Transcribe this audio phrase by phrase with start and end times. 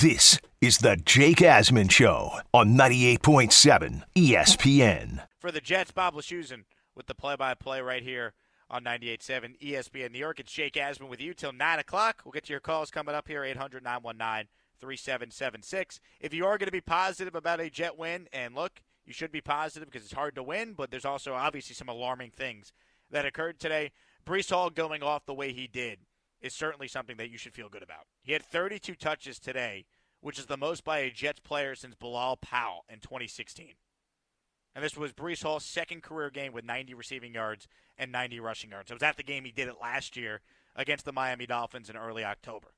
[0.00, 5.24] This is the Jake Asman Show on 98.7 ESPN.
[5.40, 6.62] For the Jets, Bob Wischusen
[6.94, 8.34] with the play-by-play right here
[8.70, 10.38] on 98.7 ESPN New York.
[10.38, 12.22] It's Jake Asman with you till 9 o'clock.
[12.24, 15.98] We'll get to your calls coming up here, 800-919-3776.
[16.20, 19.32] If you are going to be positive about a Jet win, and look, you should
[19.32, 22.72] be positive because it's hard to win, but there's also obviously some alarming things
[23.10, 23.90] that occurred today.
[24.24, 25.98] Breece Hall going off the way he did
[26.40, 28.06] is certainly something that you should feel good about.
[28.22, 29.86] He had 32 touches today,
[30.20, 33.74] which is the most by a Jets player since Bilal Powell in 2016.
[34.74, 37.66] And this was Breece Hall's second career game with 90 receiving yards
[37.96, 38.90] and 90 rushing yards.
[38.90, 40.40] It was at the game he did it last year
[40.76, 42.68] against the Miami Dolphins in early October.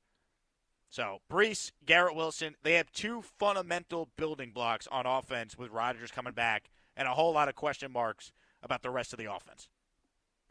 [0.89, 6.33] So, Breece, Garrett Wilson, they have two fundamental building blocks on offense with Rodgers coming
[6.33, 8.31] back and a whole lot of question marks
[8.61, 9.69] about the rest of the offense.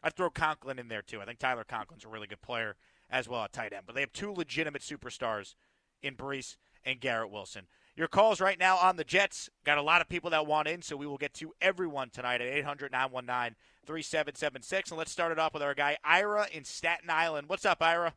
[0.01, 1.21] I'd throw Conklin in there too.
[1.21, 2.75] I think Tyler Conklin's a really good player
[3.11, 3.83] as well at tight end.
[3.85, 5.55] But they have two legitimate superstars
[6.01, 7.67] in Breece and Garrett Wilson.
[7.95, 9.49] Your calls right now on the Jets.
[9.65, 12.41] Got a lot of people that want in, so we will get to everyone tonight
[12.41, 14.91] at 800 919 3776.
[14.91, 17.49] And let's start it off with our guy, Ira in Staten Island.
[17.49, 18.13] What's up, Ira?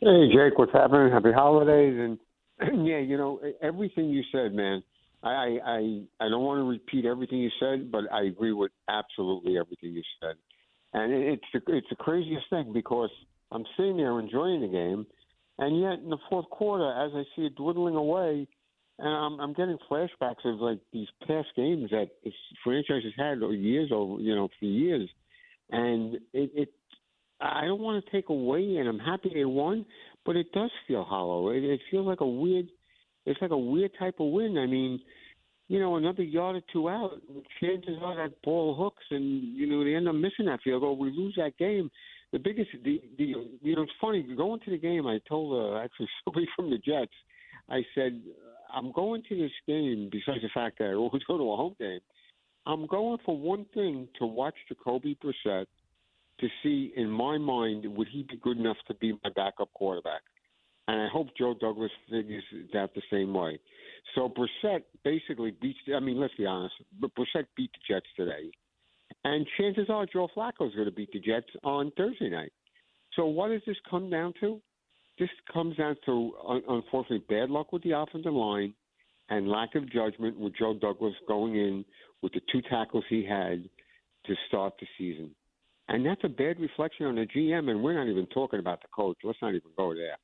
[0.00, 1.12] Hey, Jake, what's happening?
[1.12, 1.94] Happy holidays.
[1.98, 2.18] And
[2.86, 4.82] yeah, you know, everything you said, man.
[5.22, 9.56] I, I I don't want to repeat everything you said, but I agree with absolutely
[9.56, 10.34] everything you said.
[10.92, 13.10] And it's the, it's the craziest thing because
[13.52, 15.06] I'm sitting there enjoying the game,
[15.58, 18.48] and yet in the fourth quarter, as I see it dwindling away,
[18.98, 23.38] and I'm, I'm getting flashbacks of like these past games that this franchise has had
[23.52, 25.08] years over, you know, for years,
[25.70, 26.68] and it, it
[27.40, 29.84] I don't want to take away, and I'm happy they won,
[30.24, 31.50] but it does feel hollow.
[31.50, 32.66] It, it feels like a weird,
[33.26, 34.56] it's like a weird type of win.
[34.58, 35.00] I mean,
[35.68, 37.20] you know, another yard or two out,
[37.60, 40.96] chances are that ball hooks, and you know they end up missing that field goal.
[40.96, 41.90] We lose that game.
[42.34, 43.32] The biggest, the, the
[43.62, 45.06] you know, it's funny going to the game.
[45.06, 47.12] I told uh, actually somebody from the Jets,
[47.70, 48.20] I said,
[48.74, 51.76] I'm going to this game besides the fact that I always go to a home
[51.78, 52.00] game.
[52.66, 55.66] I'm going for one thing to watch Jacoby Brissett
[56.40, 60.22] to see, in my mind, would he be good enough to be my backup quarterback?
[60.88, 63.60] And I hope Joe Douglas figures that the same way.
[64.16, 65.78] So Brissett basically beats.
[65.94, 66.74] I mean, let's be honest.
[67.00, 68.50] Brissett beat the Jets today,
[69.24, 72.52] and chances are Joe Flacco is going to beat the Jets on Thursday night.
[73.14, 74.60] So what does this come down to?
[75.18, 76.32] This comes down to
[76.68, 78.74] unfortunately bad luck with the offensive line
[79.30, 81.84] and lack of judgment with Joe Douglas going in
[82.22, 83.68] with the two tackles he had
[84.26, 85.30] to start the season.
[85.88, 88.88] And that's a bad reflection on the GM, and we're not even talking about the
[88.88, 89.18] coach.
[89.22, 90.16] Let's not even go there.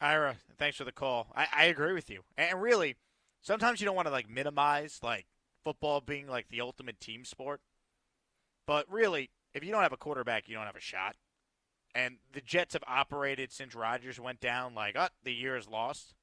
[0.00, 1.28] Ira, thanks for the call.
[1.34, 2.22] I, I agree with you.
[2.36, 2.96] And really,
[3.40, 5.26] sometimes you don't want to like minimize like
[5.64, 7.60] football being like the ultimate team sport.
[8.66, 11.16] But really, if you don't have a quarterback, you don't have a shot.
[11.94, 16.14] And the Jets have operated since Rodgers went down like, oh, the year is lost.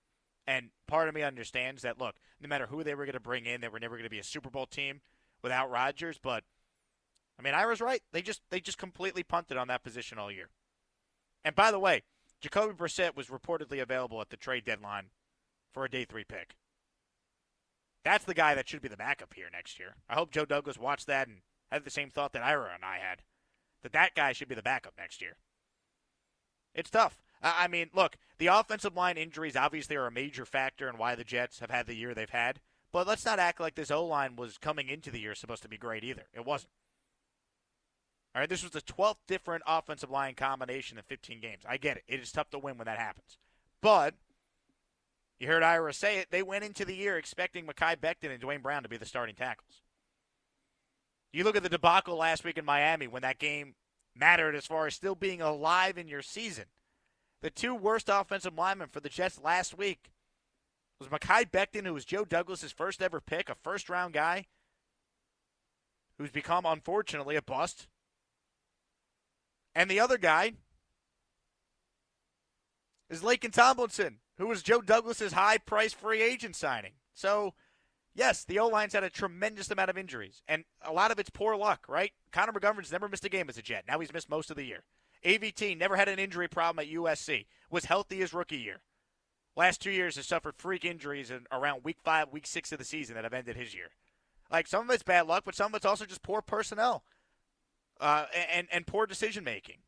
[0.47, 3.45] And part of me understands that, look, no matter who they were going to bring
[3.45, 5.01] in, they were never going to be a Super Bowl team
[5.43, 6.17] without Rodgers.
[6.17, 6.43] But,
[7.37, 8.01] I mean, Ira's right.
[8.11, 10.49] They just they just completely punted on that position all year.
[11.45, 12.01] And by the way,
[12.41, 15.11] Jacoby Brissett was reportedly available at the trade deadline
[15.71, 16.55] for a day three pick.
[18.03, 19.95] That's the guy that should be the backup here next year.
[20.09, 21.41] I hope Joe Douglas watched that and
[21.71, 23.21] had the same thought that Ira and I had,
[23.83, 25.37] that that guy should be the backup next year.
[26.73, 27.21] It's tough.
[27.41, 31.23] I mean, look, the offensive line injuries obviously are a major factor in why the
[31.23, 32.59] Jets have had the year they've had.
[32.91, 35.69] But let's not act like this O line was coming into the year supposed to
[35.69, 36.25] be great either.
[36.33, 36.71] It wasn't.
[38.35, 41.63] All right, this was the 12th different offensive line combination in 15 games.
[41.67, 42.03] I get it.
[42.07, 43.37] It is tough to win when that happens.
[43.81, 44.15] But
[45.39, 46.27] you heard Ira say it.
[46.29, 49.35] They went into the year expecting Mekhi Becton and Duane Brown to be the starting
[49.35, 49.81] tackles.
[51.31, 53.75] You look at the debacle last week in Miami when that game
[54.15, 56.65] mattered as far as still being alive in your season.
[57.41, 60.11] The two worst offensive linemen for the Jets last week
[60.99, 64.47] was Mekhi Becton, who was Joe Douglas's first ever pick, a first round guy
[66.17, 67.87] who's become, unfortunately, a bust
[69.75, 70.53] and the other guy
[73.09, 76.93] is Laken Tomlinson, who was Joe Douglas's high price free agent signing.
[77.13, 77.53] So,
[78.13, 81.29] yes, the O line's had a tremendous amount of injuries, and a lot of it's
[81.29, 82.11] poor luck, right?
[82.31, 83.85] Connor McGovern's never missed a game as a Jet.
[83.87, 84.83] Now he's missed most of the year.
[85.25, 88.81] AVT never had an injury problem at USC, was healthy his rookie year.
[89.55, 92.85] Last two years has suffered freak injuries in around week five, week six of the
[92.85, 93.89] season that have ended his year.
[94.49, 97.03] Like some of it's bad luck, but some of it's also just poor personnel
[97.99, 99.79] uh, and and poor decision making.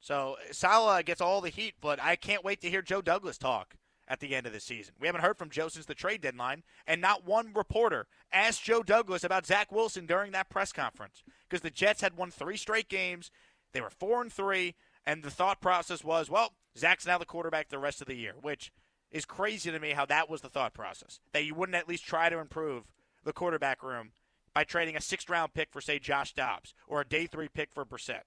[0.00, 3.76] So Saleh gets all the heat, but I can't wait to hear Joe Douglas talk
[4.06, 4.94] at the end of the season.
[5.00, 8.82] We haven't heard from Joe since the trade deadline, and not one reporter asked Joe
[8.82, 12.88] Douglas about Zach Wilson during that press conference because the Jets had won three straight
[12.88, 13.30] games.
[13.72, 14.74] They were four and three,
[15.06, 18.34] And the thought process was, well, Zach's now the quarterback the rest of the year,
[18.40, 18.72] which
[19.10, 21.20] is crazy to me how that was the thought process.
[21.32, 22.84] That you wouldn't at least try to improve
[23.24, 24.12] the quarterback room
[24.54, 27.70] by trading a sixth round pick for, say, Josh Dobbs or a day three pick
[27.72, 28.22] for Brissett.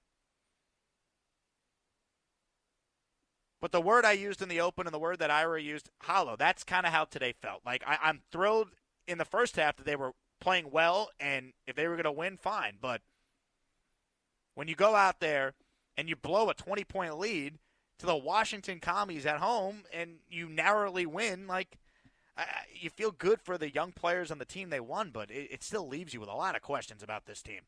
[3.59, 6.35] But the word I used in the open and the word that Ira used, hollow,
[6.37, 7.61] that's kind of how today felt.
[7.65, 8.69] Like, I, I'm thrilled
[9.07, 12.11] in the first half that they were playing well, and if they were going to
[12.11, 12.77] win, fine.
[12.79, 13.01] But
[14.53, 15.53] when you go out there
[15.95, 17.57] and you blow a 20 point lead
[17.99, 21.79] to the Washington Commies at home and you narrowly win, like,
[22.73, 25.63] you feel good for the young players on the team they won, but it, it
[25.63, 27.61] still leaves you with a lot of questions about this team.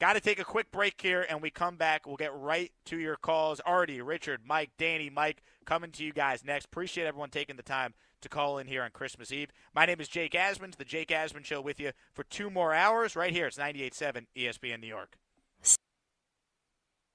[0.00, 2.06] Got to take a quick break here, and we come back.
[2.06, 3.60] We'll get right to your calls.
[3.60, 6.64] Artie, Richard, Mike, Danny, Mike, coming to you guys next.
[6.64, 7.92] Appreciate everyone taking the time
[8.22, 9.50] to call in here on Christmas Eve.
[9.74, 13.14] My name is Jake Asman, the Jake Asman Show with you for two more hours
[13.14, 13.46] right here.
[13.46, 15.18] It's 98.7 ESPN New York.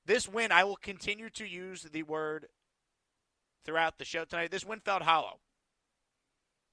[0.06, 2.50] This win, I will continue to use the word
[3.66, 4.52] throughout the show tonight.
[4.52, 5.40] This win felt hollow.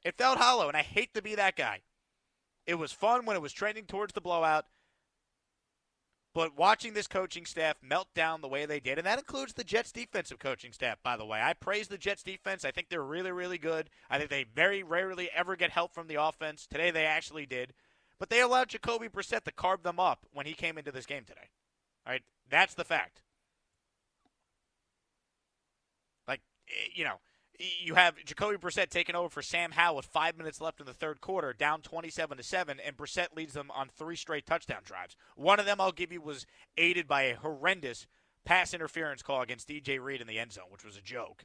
[0.05, 1.81] It felt hollow, and I hate to be that guy.
[2.67, 4.67] It was fun when it was trending towards the blowout.
[6.35, 9.65] But watching this coaching staff melt down the way they did, and that includes the
[9.65, 11.41] Jets defensive coaching staff, by the way.
[11.43, 12.65] I praise the Jets defense.
[12.65, 13.91] I think they're really, really good.
[14.09, 16.67] I think they very rarely ever get help from the offense.
[16.67, 17.75] Today they actually did.
[18.19, 21.25] But they allowed Jacoby Brissett to carve them up when he came into this game
[21.25, 21.51] today.
[22.07, 22.23] All right?
[22.49, 23.21] That's the fact.
[26.27, 27.21] Like, eh, you know,
[27.81, 30.95] you have Jacoby Brissett taking over for Sam Howell with five minutes left in the
[30.95, 35.17] third quarter, down 27 to seven, and Brissett leads them on three straight touchdown drives.
[35.37, 38.07] One of them, I'll give you, was aided by a horrendous
[38.45, 41.45] pass interference call against DJ Reed in the end zone, which was a joke.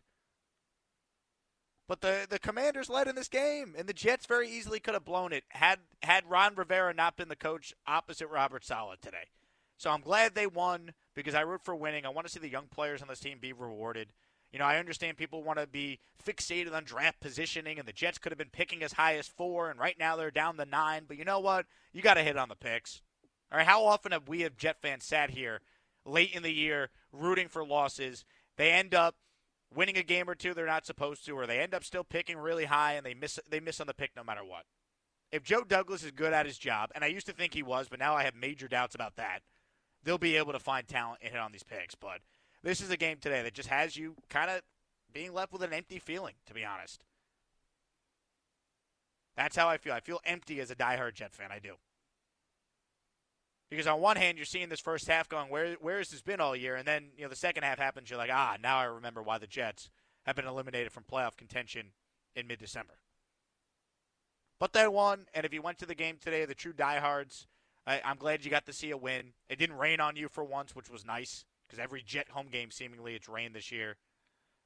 [1.87, 5.05] But the the Commanders led in this game, and the Jets very easily could have
[5.05, 9.29] blown it had had Ron Rivera not been the coach opposite Robert Saleh today.
[9.77, 12.05] So I'm glad they won because I root for winning.
[12.05, 14.11] I want to see the young players on this team be rewarded.
[14.51, 18.17] You know, I understand people want to be fixated on draft positioning, and the Jets
[18.17, 21.03] could have been picking as high as four, and right now they're down the nine.
[21.07, 21.65] But you know what?
[21.91, 23.01] You got to hit on the picks.
[23.51, 25.61] All right, how often have we, as Jet fans, sat here
[26.05, 28.25] late in the year rooting for losses?
[28.57, 29.15] They end up
[29.73, 32.37] winning a game or two they're not supposed to, or they end up still picking
[32.37, 34.63] really high and they miss they miss on the pick no matter what.
[35.31, 37.89] If Joe Douglas is good at his job, and I used to think he was,
[37.89, 39.39] but now I have major doubts about that,
[40.03, 41.95] they'll be able to find talent and hit on these picks.
[41.95, 42.19] But
[42.63, 44.61] this is a game today that just has you kind of
[45.13, 47.03] being left with an empty feeling, to be honest.
[49.35, 49.93] That's how I feel.
[49.93, 51.51] I feel empty as a diehard Jet fan.
[51.51, 51.75] I do.
[53.69, 56.39] Because on one hand, you're seeing this first half going, where where has this been
[56.39, 56.75] all year?
[56.75, 58.09] And then you know the second half happens.
[58.09, 59.89] You're like, ah, now I remember why the Jets
[60.25, 61.91] have been eliminated from playoff contention
[62.35, 62.95] in mid-December.
[64.59, 67.47] But they won, and if you went to the game today, the true diehards,
[67.85, 69.33] I, I'm glad you got to see a win.
[69.49, 72.71] It didn't rain on you for once, which was nice because every Jet home game
[72.71, 73.97] seemingly it's rained this year.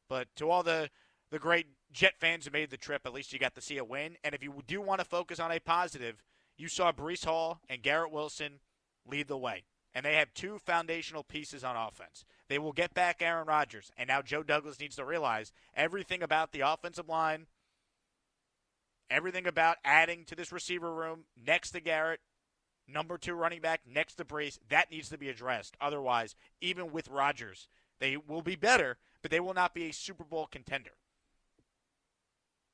[0.08, 0.90] But to all the
[1.32, 3.84] the great Jet fans who made the trip, at least you got to see a
[3.84, 4.18] win.
[4.24, 6.22] And if you do want to focus on a positive,
[6.58, 8.60] you saw Breece Hall and Garrett Wilson
[9.06, 9.64] lead the way.
[9.94, 12.24] And they have two foundational pieces on offense.
[12.48, 13.92] They will get back Aaron Rodgers.
[13.98, 17.48] And now Joe Douglas needs to realize everything about the offensive line,
[19.10, 22.22] everything about adding to this receiver room next to Garrett
[22.92, 24.60] number two running back next to Breece.
[24.70, 25.76] That needs to be addressed.
[25.80, 27.68] Otherwise, even with Rodgers,
[28.00, 30.92] they will be better, but they will not be a Super Bowl contender.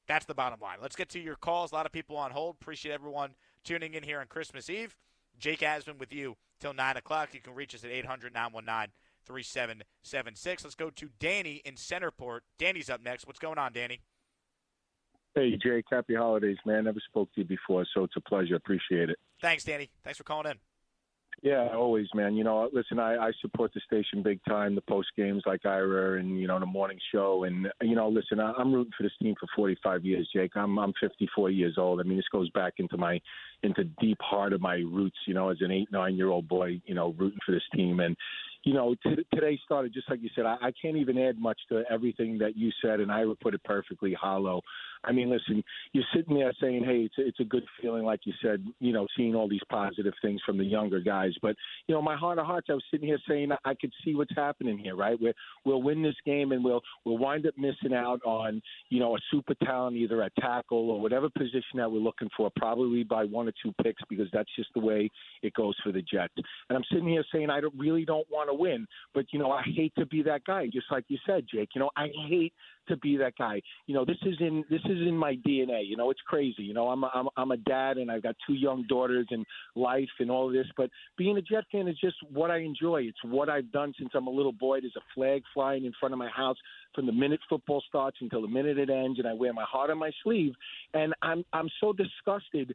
[0.07, 0.77] That's the bottom line.
[0.81, 1.71] Let's get to your calls.
[1.71, 2.55] A lot of people on hold.
[2.61, 3.31] Appreciate everyone
[3.63, 4.95] tuning in here on Christmas Eve.
[5.37, 7.29] Jake Asman with you till 9 o'clock.
[7.33, 8.93] You can reach us at 800 919
[9.25, 10.63] 3776.
[10.63, 12.39] Let's go to Danny in Centerport.
[12.57, 13.27] Danny's up next.
[13.27, 13.99] What's going on, Danny?
[15.35, 15.85] Hey, Jake.
[15.91, 16.85] Happy holidays, man.
[16.85, 18.55] Never spoke to you before, so it's a pleasure.
[18.55, 19.19] Appreciate it.
[19.41, 19.89] Thanks, Danny.
[20.03, 20.57] Thanks for calling in.
[21.43, 22.35] Yeah, always, man.
[22.35, 24.73] You know, listen, I, I support the station big time.
[24.73, 28.39] The post games like Ira and you know the morning show, and you know, listen,
[28.39, 30.53] I, I'm rooting for this team for 45 years, Jake.
[30.55, 31.99] I'm I'm 54 years old.
[31.99, 33.21] I mean, this goes back into my
[33.61, 35.17] into deep heart of my roots.
[35.27, 37.99] You know, as an eight nine year old boy, you know, rooting for this team,
[37.99, 38.17] and
[38.63, 40.47] you know, t- today started just like you said.
[40.47, 43.63] I, I can't even add much to everything that you said, and Ira put it
[43.63, 44.15] perfectly.
[44.19, 44.61] Hollow.
[45.03, 45.63] I mean, listen,
[45.93, 48.65] you're sitting there saying, "Hey, it's a, it's a good feeling," like you said.
[48.79, 51.33] You know, seeing all these positive things from the younger guys.
[51.41, 51.55] But
[51.87, 54.35] you know, my heart of hearts, I was sitting here saying, I could see what's
[54.35, 54.95] happening here.
[54.95, 55.33] Right, we
[55.65, 59.19] we'll win this game, and we'll we'll wind up missing out on you know a
[59.31, 63.47] super talent, either at tackle or whatever position that we're looking for, probably by one
[63.47, 65.09] or two picks, because that's just the way
[65.43, 66.33] it goes for the Jets.
[66.69, 69.51] And I'm sitting here saying, I don't, really don't want to win, but you know,
[69.51, 70.67] I hate to be that guy.
[70.71, 71.69] Just like you said, Jake.
[71.75, 72.53] You know, I hate
[72.87, 73.61] to be that guy.
[73.85, 75.87] You know, this is in this is in my DNA.
[75.87, 76.63] You know, it's crazy.
[76.63, 79.45] You know, I'm a, I'm I'm a dad and I've got two young daughters and
[79.75, 80.67] life and all of this.
[80.75, 83.03] But being a Jet fan is just what I enjoy.
[83.03, 84.81] It's what I've done since I'm a little boy.
[84.81, 86.57] There's a flag flying in front of my house
[86.93, 89.89] from the minute football starts until the minute it ends, and I wear my heart
[89.89, 90.53] on my sleeve.
[90.93, 92.73] And I'm I'm so disgusted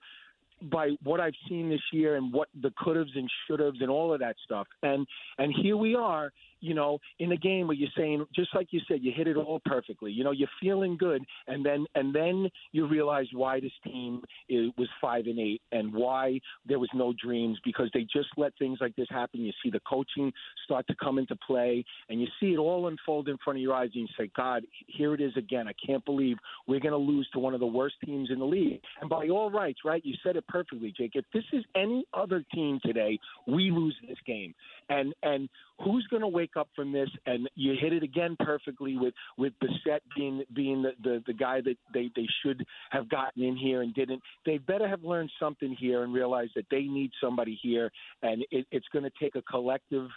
[0.71, 3.91] by what I've seen this year and what the could haves and should haves and
[3.91, 4.67] all of that stuff.
[4.83, 5.07] And
[5.39, 8.81] and here we are you know, in a game where you're saying, just like you
[8.89, 10.13] said, you hit it all perfectly.
[10.13, 14.71] You know, you're feeling good, and then and then you realize why this team is,
[14.79, 18.79] was five and eight, and why there was no dreams because they just let things
[18.81, 19.41] like this happen.
[19.41, 20.33] You see the coaching
[20.65, 23.75] start to come into play, and you see it all unfold in front of your
[23.75, 25.67] eyes, and you say, God, here it is again.
[25.69, 26.37] I can't believe
[26.69, 28.81] we're going to lose to one of the worst teams in the league.
[29.01, 30.05] And by all rights, right?
[30.05, 31.13] You said it perfectly, Jake.
[31.15, 34.55] If this is any other team today, we lose this game.
[34.89, 35.49] And and
[35.85, 37.09] who's going to wake up from this?
[37.27, 41.61] And you hit it again perfectly with with Brissett being being the, the the guy
[41.61, 44.23] that they they should have gotten in here and didn't.
[44.47, 47.91] They better have learned something here and realized that they need somebody here,
[48.23, 50.09] and it, it's going to take a collective.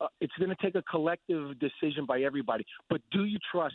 [0.00, 2.64] Uh, it's going to take a collective decision by everybody.
[2.90, 3.74] But do you trust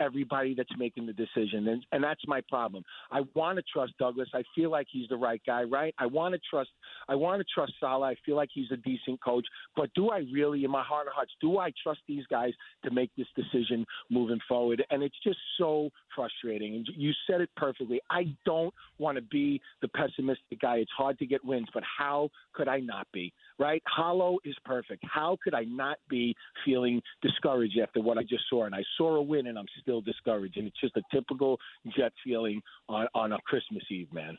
[0.00, 1.68] everybody that's making the decision.
[1.68, 2.84] And, and that's my problem.
[3.10, 4.28] I want to trust Douglas.
[4.34, 5.94] I feel like he's the right guy, right?
[5.98, 6.70] I want to trust.
[7.08, 8.04] I want to trust Saleh.
[8.04, 9.46] I feel like he's a decent coach.
[9.76, 12.52] But do I really, in my heart of hearts, do I trust these guys
[12.84, 14.84] to make this decision moving forward?
[14.90, 16.76] And it's just so frustrating.
[16.76, 18.00] And you said it perfectly.
[18.10, 20.76] I don't want to be the pessimistic guy.
[20.76, 23.32] It's hard to get wins, but how could I not be?
[23.58, 23.82] Right?
[23.86, 25.02] Hollow is perfect.
[25.04, 28.64] How could I not be feeling discouraged after what I just saw?
[28.64, 30.56] And I saw a win, and I'm still discouraged.
[30.56, 31.58] And it's just a typical
[31.96, 34.36] Jet feeling on, on a Christmas Eve, man.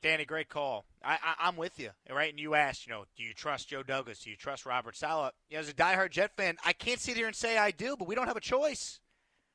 [0.00, 0.84] Danny, great call.
[1.04, 2.30] I, I, am with you, right?
[2.30, 4.20] And you asked, you know, do you trust Joe Douglas?
[4.20, 5.32] Do you trust Robert Saleh?
[5.48, 7.96] You know, as a diehard Jet fan, I can't sit here and say I do,
[7.96, 8.98] but we don't have a choice,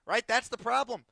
[0.05, 0.25] right?
[0.25, 1.03] That's the problem.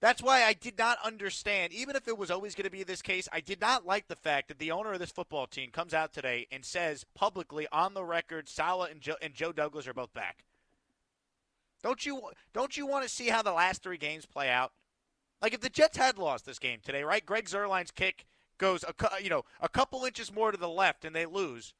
[0.00, 3.02] That's why I did not understand, even if it was always going to be this
[3.02, 5.94] case, I did not like the fact that the owner of this football team comes
[5.94, 10.12] out today and says publicly on the record, Saleh and and Joe Douglas are both
[10.14, 10.44] back.
[11.82, 12.20] Don't you
[12.52, 14.72] don't you want to see how the last three games play out?
[15.40, 17.24] Like if the Jets had lost this game today, right?
[17.24, 18.26] Greg Zuerlein's kick
[18.58, 21.74] goes a you know a couple inches more to the left and they lose.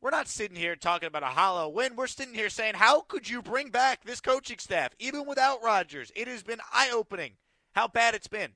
[0.00, 1.94] We're not sitting here talking about a hollow win.
[1.94, 6.10] We're sitting here saying, how could you bring back this coaching staff even without Rodgers?
[6.16, 7.32] It has been eye opening
[7.72, 8.52] how bad it's been.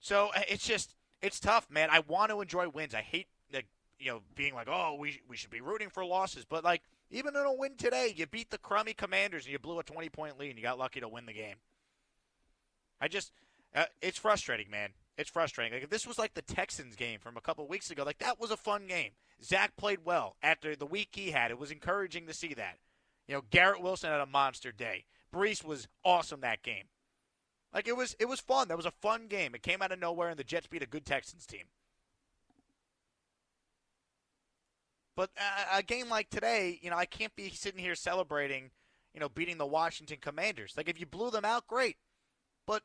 [0.00, 1.88] So uh, it's just it's tough, man.
[1.90, 2.94] I want to enjoy wins.
[2.94, 3.66] I hate like
[3.98, 6.82] you know being like, oh, we we should be rooting for losses, but like
[7.14, 10.08] even in a win today, you beat the crummy Commanders and you blew a 20
[10.08, 11.56] point lead and you got lucky to win the game.
[13.00, 13.32] I just,
[13.74, 14.90] uh, it's frustrating, man.
[15.16, 15.74] It's frustrating.
[15.74, 18.40] Like if this was like the Texans game from a couple weeks ago, like that
[18.40, 19.12] was a fun game.
[19.42, 21.52] Zach played well after the week he had.
[21.52, 22.78] It was encouraging to see that.
[23.28, 25.04] You know, Garrett Wilson had a monster day.
[25.32, 26.84] Breece was awesome that game.
[27.72, 28.68] Like it was, it was fun.
[28.68, 29.54] That was a fun game.
[29.54, 31.64] It came out of nowhere, and the Jets beat a good Texans team.
[35.16, 38.70] But a, a game like today, you know, I can't be sitting here celebrating,
[39.12, 40.74] you know, beating the Washington Commanders.
[40.76, 41.96] Like if you blew them out, great.
[42.66, 42.82] But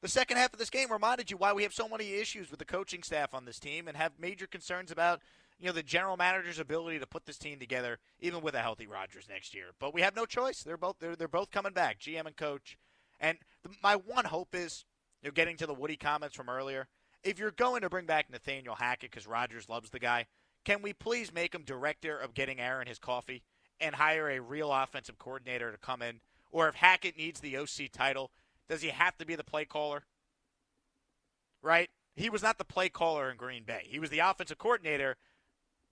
[0.00, 2.58] the second half of this game reminded you why we have so many issues with
[2.58, 5.20] the coaching staff on this team and have major concerns about
[5.58, 8.86] you know the general manager's ability to put this team together even with a healthy
[8.86, 9.66] Rodgers next year.
[9.78, 10.62] But we have no choice.
[10.62, 12.76] They're both they're, they're both coming back, GM and coach.
[13.20, 14.84] And the, my one hope is
[15.22, 16.88] you know getting to the Woody comments from earlier.
[17.22, 20.26] If you're going to bring back Nathaniel Hackett because Rodgers loves the guy,
[20.64, 23.42] can we please make him director of getting Aaron his coffee
[23.80, 26.20] and hire a real offensive coordinator to come in?
[26.50, 28.30] Or if Hackett needs the OC title,
[28.68, 30.04] does he have to be the play caller?
[31.62, 31.90] Right?
[32.14, 33.86] He was not the play caller in Green Bay.
[33.88, 35.16] He was the offensive coordinator,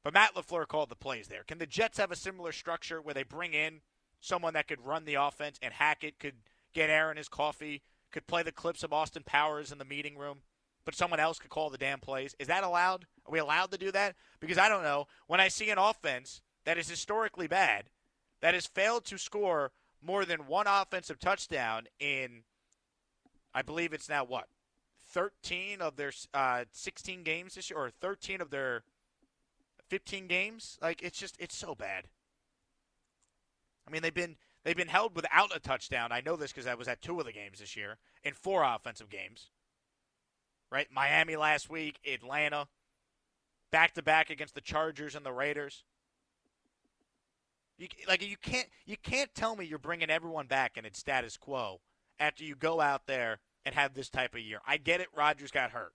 [0.04, 1.44] but Matt LaFleur called the plays there.
[1.44, 3.80] Can the Jets have a similar structure where they bring in
[4.20, 6.34] someone that could run the offense and Hackett could
[6.74, 10.40] get Aaron his coffee, could play the clips of Austin Powers in the meeting room?
[10.90, 12.34] But someone else could call the damn plays.
[12.40, 13.06] Is that allowed?
[13.24, 14.16] Are we allowed to do that?
[14.40, 15.06] Because I don't know.
[15.28, 17.90] When I see an offense that is historically bad,
[18.40, 19.70] that has failed to score
[20.02, 22.42] more than one offensive touchdown in,
[23.54, 24.46] I believe it's now what,
[25.12, 28.82] 13 of their uh, 16 games this year, or 13 of their
[29.90, 30.76] 15 games.
[30.82, 32.06] Like it's just it's so bad.
[33.86, 36.10] I mean they've been they've been held without a touchdown.
[36.10, 38.64] I know this because I was at two of the games this year in four
[38.64, 39.50] offensive games
[40.70, 40.88] right?
[40.92, 42.68] Miami last week, Atlanta,
[43.70, 45.84] back to back against the Chargers and the Raiders.
[47.78, 51.38] You, like you can't you can't tell me you're bringing everyone back and it's status
[51.38, 51.80] quo
[52.18, 54.60] after you go out there and have this type of year.
[54.66, 55.08] I get it.
[55.16, 55.94] Rodgers got hurt,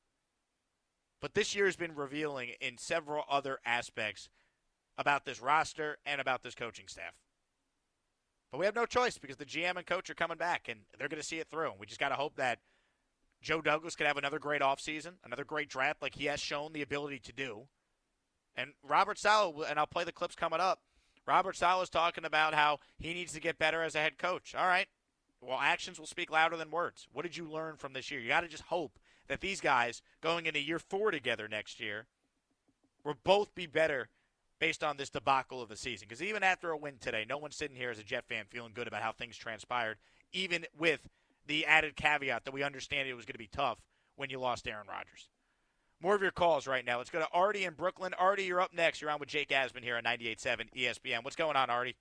[1.22, 4.30] but this year has been revealing in several other aspects
[4.98, 7.14] about this roster and about this coaching staff.
[8.52, 11.10] But we have no choice because the GM and coach are coming back, and they're
[11.10, 11.72] going to see it through.
[11.72, 12.60] And we just got to hope that
[13.42, 16.82] Joe Douglas could have another great offseason, another great draft like he has shown the
[16.82, 17.68] ability to do.
[18.56, 20.82] And Robert Saleh, and I'll play the clips coming up.
[21.28, 24.56] Robert Saleh is talking about how he needs to get better as a head coach.
[24.56, 24.88] All right.
[25.42, 27.08] Well, actions will speak louder than words.
[27.12, 28.20] What did you learn from this year?
[28.20, 32.08] You got to just hope that these guys going into year four together next year
[33.04, 34.10] will both be better
[34.60, 36.08] based on this debacle of the season.
[36.08, 38.72] Because even after a win today, no one's sitting here as a Jet fan feeling
[38.74, 39.98] good about how things transpired,
[40.32, 41.08] even with
[41.48, 43.80] the added caveat that we understand it was going to be tough
[44.16, 45.30] when you lost Aaron Rodgers.
[46.02, 46.98] More of your calls right now.
[46.98, 48.14] Let's go to Artie in Brooklyn.
[48.14, 49.02] Artie, you're up next.
[49.02, 51.24] You're on with Jake Asman here on 98.7 ESPN.
[51.24, 51.96] What's going on, Artie?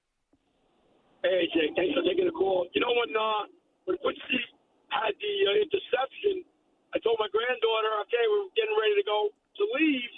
[1.23, 1.73] Hey, Jake.
[1.77, 2.67] Thanks for taking the call.
[2.75, 3.49] You know when uh,
[3.87, 4.45] when Quincy
[4.91, 6.45] had the uh, interception,
[6.93, 10.13] I told my granddaughter, okay, we're getting ready to go to leave.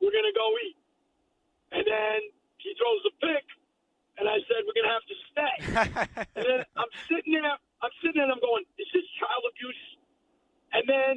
[0.00, 0.78] We're going to go eat.
[1.72, 2.18] And then
[2.58, 3.44] he throws the pick,
[4.18, 5.54] and I said, we're going to have to stay.
[6.40, 7.58] and then I'm sitting there.
[7.84, 9.82] I'm sitting there and I'm going, is this child abuse?
[10.72, 11.14] And then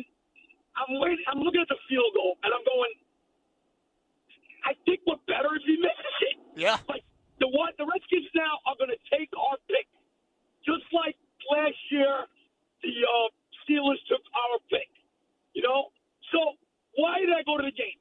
[0.79, 1.25] I'm waiting.
[1.27, 2.93] I'm looking at the field goal, and I'm going.
[4.63, 6.37] I think we're better if he misses it.
[6.55, 6.77] Yeah.
[6.87, 7.03] Like
[7.39, 9.87] the what the Redskins now are going to take our pick,
[10.63, 11.15] just like
[11.51, 12.27] last year
[12.83, 13.27] the uh,
[13.63, 14.87] Steelers took our pick.
[15.55, 15.91] You know.
[16.31, 16.59] So
[16.95, 17.99] why did I go to the game?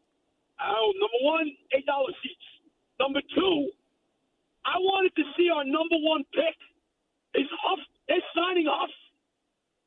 [0.59, 2.47] Oh, number one, eight dollar seats.
[2.99, 3.71] Number two,
[4.67, 6.59] I wanted to see our number one pick.
[7.35, 7.79] Is Huff?
[8.09, 8.91] They're signing off.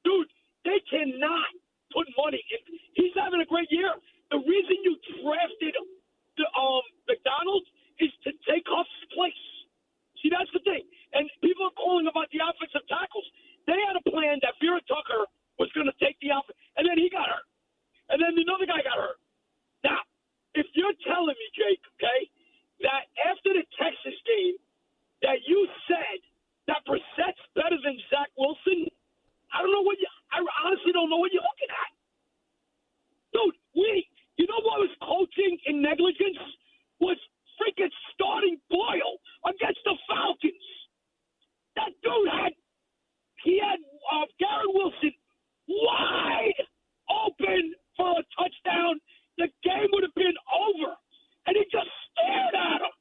[0.06, 0.30] dude.
[0.66, 1.50] They cannot
[1.94, 2.44] put money.
[2.52, 2.62] in.
[2.96, 3.92] he's having a great year.
[4.32, 5.76] The reason you drafted
[6.38, 7.68] the um McDonald's
[8.00, 9.44] is to take off his place.
[10.22, 10.86] See, that's the thing.
[11.14, 13.28] And people are calling about the offensive tackles.
[13.68, 15.28] They had a plan that Vera Tucker
[15.60, 17.48] was going to take the offense, and then he got hurt,
[18.10, 19.20] and then another guy got hurt.
[19.84, 20.02] Now,
[20.56, 22.22] if you're telling me, Jake, okay,
[22.86, 24.58] that after the Texas game,
[25.24, 26.20] that you said
[26.72, 28.88] that Brissett's better than Zach Wilson,
[29.52, 30.08] I don't know what you.
[30.32, 31.92] I honestly don't know what you're looking at,
[33.36, 33.56] dude.
[33.76, 34.08] We,
[34.40, 36.40] you know what was coaching in negligence
[37.04, 37.20] was
[37.60, 40.68] freaking starting Boyle against the Falcons.
[41.76, 42.56] That dude had
[43.44, 45.12] he had uh, Garrett Wilson
[45.68, 46.62] wide
[47.12, 48.96] open for a touchdown
[49.42, 50.94] the game would have been over.
[51.48, 52.94] And he just stared at him.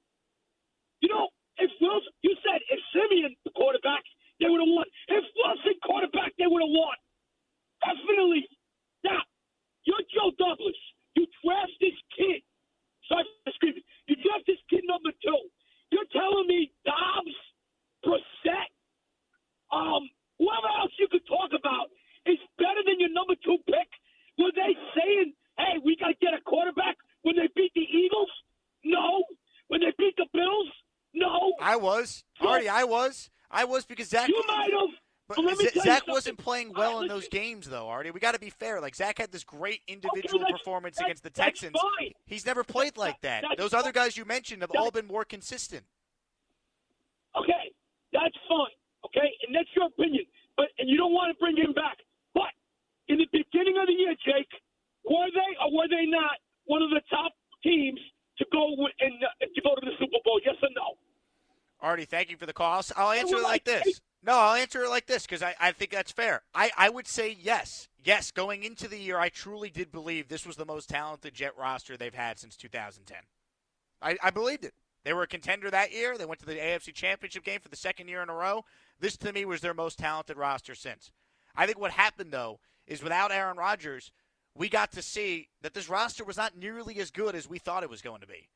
[1.05, 1.29] You know,
[1.61, 4.03] if Wilson, you said if Simeon the quarterback,
[4.41, 4.87] they would have won.
[5.09, 6.97] If Wilson quarterback, they would have won.
[7.85, 8.49] Definitely.
[9.05, 9.21] Now,
[9.85, 10.77] you're Joe Douglas.
[11.17, 12.41] You draft this kid.
[13.09, 13.85] Sorry for screaming.
[14.09, 15.41] You draft this kid number two.
[15.91, 17.37] You're telling me Dobbs,
[18.07, 18.71] Brissett,
[19.73, 20.07] um,
[20.39, 21.91] whoever else you could talk about
[22.27, 23.91] is better than your number two pick?
[24.39, 28.33] Were they saying hey, we got to get a quarterback when they beat the Eagles?
[28.85, 29.25] No.
[29.69, 30.71] When they beat the Bills?
[31.15, 31.53] No.
[31.71, 32.25] I was.
[32.41, 33.31] Artie, I was.
[33.51, 34.29] I was because Zach.
[34.29, 34.91] You might have.
[35.29, 38.11] But But let me Z- Zach wasn't playing well Uh, in those games, though, Artie.
[38.11, 38.81] We got to be fair.
[38.81, 41.77] Like Zach had this great individual that's- performance against the Texans.
[42.27, 43.45] He's never played like that.
[43.49, 45.85] That's Those other guys you mentioned have all been more consistent.
[47.39, 47.71] Okay,
[48.13, 48.75] that's fine.
[49.07, 50.27] Okay, and that's your opinion.
[50.57, 51.99] But and you don't want to bring him back.
[52.35, 52.51] But
[53.09, 54.51] in the beginning of the year, Jake,
[55.05, 58.01] were they or were they not one of the top teams
[58.39, 60.41] to go wi- and uh, to go to the Super Bowl?
[60.45, 60.99] Yes or no?
[61.81, 62.83] Artie, thank you for the call.
[62.97, 64.01] I'll, answer it like like this.
[64.23, 66.43] No, I'll answer it like this because I, I think that's fair.
[66.55, 67.89] I, I would say yes.
[68.05, 71.57] Yes, going into the year, I truly did believe this was the most talented Jet
[71.57, 73.19] roster they've had since 2010.
[74.03, 74.75] I, I believed it.
[75.05, 76.19] They were a contender that year.
[76.19, 78.65] They went to the AFC Championship game for the second year in a row.
[78.99, 81.11] This, to me, was their most talented roster since.
[81.57, 84.13] I think what happened, though, is without Aaron Rodgers,
[84.55, 87.83] we got to see that this roster was not nearly as good as we thought
[87.83, 88.49] it was going to be.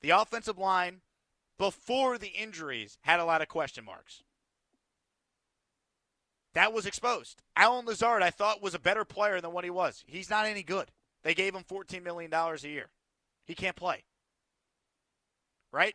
[0.00, 1.00] The offensive line,
[1.58, 4.22] before the injuries, had a lot of question marks.
[6.54, 7.42] That was exposed.
[7.56, 10.02] Allen Lazard, I thought, was a better player than what he was.
[10.06, 10.90] He's not any good.
[11.22, 12.90] They gave him $14 million a year.
[13.44, 14.04] He can't play.
[15.72, 15.94] Right?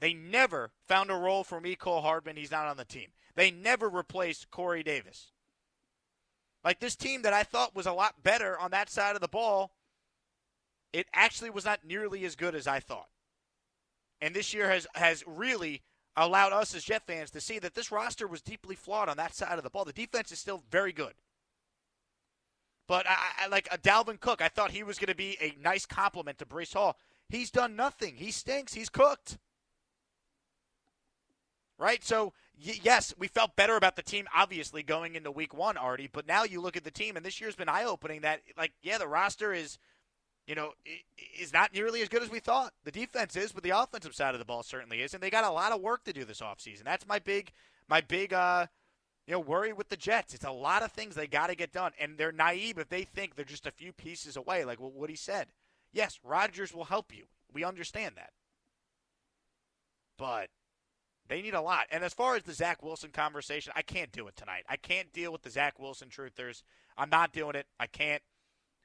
[0.00, 2.36] They never found a role for Mecole Hardman.
[2.36, 3.08] He's not on the team.
[3.34, 5.32] They never replaced Corey Davis.
[6.64, 9.28] Like this team that I thought was a lot better on that side of the
[9.28, 9.72] ball,
[10.92, 13.08] it actually was not nearly as good as I thought.
[14.20, 15.82] And this year has has really
[16.16, 19.34] allowed us as Jet fans to see that this roster was deeply flawed on that
[19.34, 19.84] side of the ball.
[19.84, 21.14] The defense is still very good.
[22.88, 24.42] But I, I like a Dalvin Cook.
[24.42, 26.96] I thought he was going to be a nice compliment to Breece Hall.
[27.28, 28.16] He's done nothing.
[28.16, 28.72] He stinks.
[28.72, 29.38] He's cooked.
[31.78, 32.02] Right?
[32.02, 36.08] So, y- yes, we felt better about the team, obviously, going into week one, already.
[36.10, 38.72] But now you look at the team, and this year's been eye opening that, like,
[38.82, 39.78] yeah, the roster is,
[40.48, 40.72] you know,
[41.38, 42.72] is not nearly as good as we thought.
[42.84, 45.12] The defense is, but the offensive side of the ball certainly is.
[45.12, 46.84] And they got a lot of work to do this offseason.
[46.84, 47.52] That's my big.
[47.86, 48.66] my big uh,
[49.26, 50.32] you know worry with the Jets.
[50.32, 53.02] It's a lot of things they got to get done, and they're naive if they
[53.02, 55.48] think they're just a few pieces away, like what he said.
[55.92, 57.24] Yes, Rodgers will help you.
[57.52, 58.30] We understand that,
[60.16, 60.48] but
[61.28, 61.86] they need a lot.
[61.90, 64.64] And as far as the Zach Wilson conversation, I can't do it tonight.
[64.66, 66.62] I can't deal with the Zach Wilson truthers.
[66.96, 67.66] I'm not doing it.
[67.78, 68.22] I can't.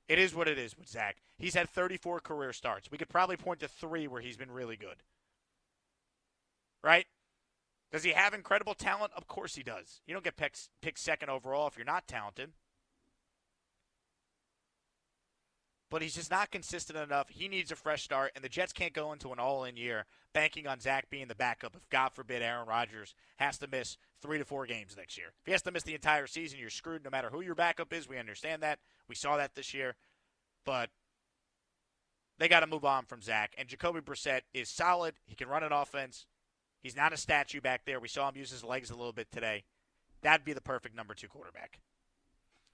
[0.07, 1.17] It is what it is with Zach.
[1.37, 2.91] He's had 34 career starts.
[2.91, 4.97] We could probably point to three where he's been really good.
[6.83, 7.05] Right?
[7.91, 9.13] Does he have incredible talent?
[9.15, 10.01] Of course he does.
[10.05, 12.51] You don't get picked, picked second overall if you're not talented.
[15.93, 17.29] But he's just not consistent enough.
[17.29, 20.05] He needs a fresh start, and the Jets can't go into an all in year
[20.33, 24.39] banking on Zach being the backup if, God forbid, Aaron Rodgers has to miss three
[24.39, 25.27] to four games next year.
[25.41, 27.93] If he has to miss the entire season, you're screwed no matter who your backup
[27.93, 28.09] is.
[28.09, 28.79] We understand that.
[29.07, 29.95] We saw that this year.
[30.65, 30.89] But
[32.39, 33.53] they got to move on from Zach.
[33.55, 35.13] And Jacoby Brissett is solid.
[35.27, 36.25] He can run an offense.
[36.81, 37.99] He's not a statue back there.
[37.99, 39.63] We saw him use his legs a little bit today.
[40.23, 41.81] That'd be the perfect number two quarterback.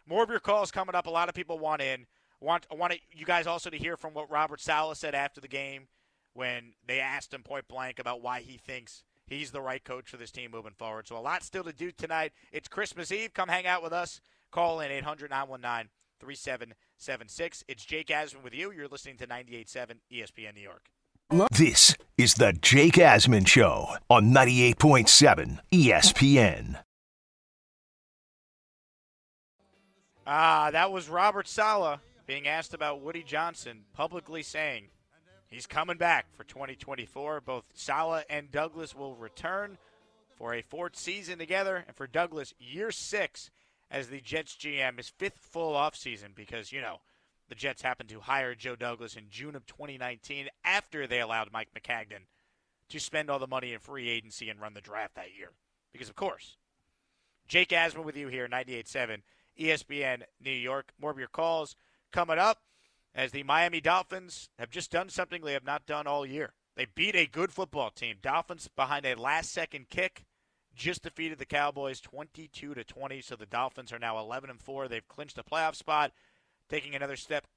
[0.07, 1.05] More of your calls coming up.
[1.05, 2.05] A lot of people want in
[2.41, 5.47] want I want you guys also to hear from what Robert Saleh said after the
[5.47, 5.87] game
[6.33, 10.17] when they asked him point blank about why he thinks he's the right coach for
[10.17, 11.07] this team moving forward.
[11.07, 12.31] So a lot still to do tonight.
[12.51, 13.33] It's Christmas Eve.
[13.33, 14.21] Come hang out with us.
[14.51, 17.63] Call in 800 919 3776.
[17.67, 18.71] It's Jake Asman with you.
[18.71, 20.89] You're listening to 98.7 ESPN New York.
[21.51, 26.79] This is the Jake Asman Show on 98.7 ESPN.
[30.25, 31.99] Ah, that was Robert Saleh
[32.29, 34.89] being asked about Woody Johnson publicly saying
[35.47, 37.41] he's coming back for 2024.
[37.41, 39.79] Both Saleh and Douglas will return
[40.37, 43.49] for a fourth season together, and for Douglas, year six
[43.89, 46.97] as the Jets GM, his fifth full offseason because, you know,
[47.47, 51.69] the Jets happened to hire Joe Douglas in June of 2019 after they allowed Mike
[51.75, 52.27] Maccagnan
[52.89, 55.49] to spend all the money in free agency and run the draft that year.
[55.91, 56.57] Because, of course,
[57.47, 59.23] Jake Asman with you here, 98.7
[59.59, 60.93] ESPN New York.
[61.01, 61.75] More of your calls
[62.11, 62.59] coming up
[63.13, 66.53] as the Miami Dolphins have just done something they have not done all year.
[66.75, 68.17] They beat a good football team.
[68.21, 70.25] Dolphins behind a last second kick
[70.75, 74.87] just defeated the Cowboys 22 to 20 so the Dolphins are now 11 and 4.
[74.87, 76.13] They've clinched a playoff spot,
[76.69, 77.47] taking another step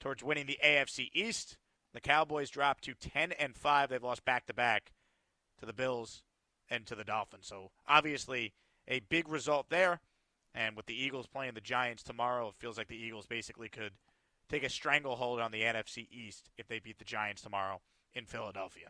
[0.00, 1.58] towards winning the AFC East.
[1.92, 3.90] The Cowboys dropped to 10 and 5.
[3.90, 4.92] They've lost back to back
[5.58, 6.22] to the Bills
[6.70, 7.46] and to the Dolphins.
[7.46, 8.54] So obviously
[8.86, 10.00] a big result there.
[10.58, 13.92] And with the Eagles playing the Giants tomorrow, it feels like the Eagles basically could
[14.48, 17.80] take a stranglehold on the NFC East if they beat the Giants tomorrow
[18.12, 18.88] in Philadelphia.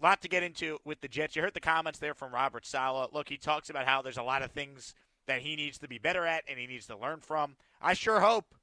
[0.00, 1.34] A lot to get into with the Jets.
[1.34, 3.12] You heard the comments there from Robert Saleh.
[3.12, 4.94] Look, he talks about how there's a lot of things
[5.26, 7.56] that he needs to be better at and he needs to learn from.
[7.82, 8.54] I sure hope.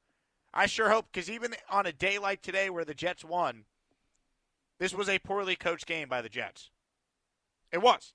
[0.54, 3.66] I sure hope because even on a day like today where the Jets won,
[4.80, 6.70] this was a poorly coached game by the Jets.
[7.74, 8.14] It was.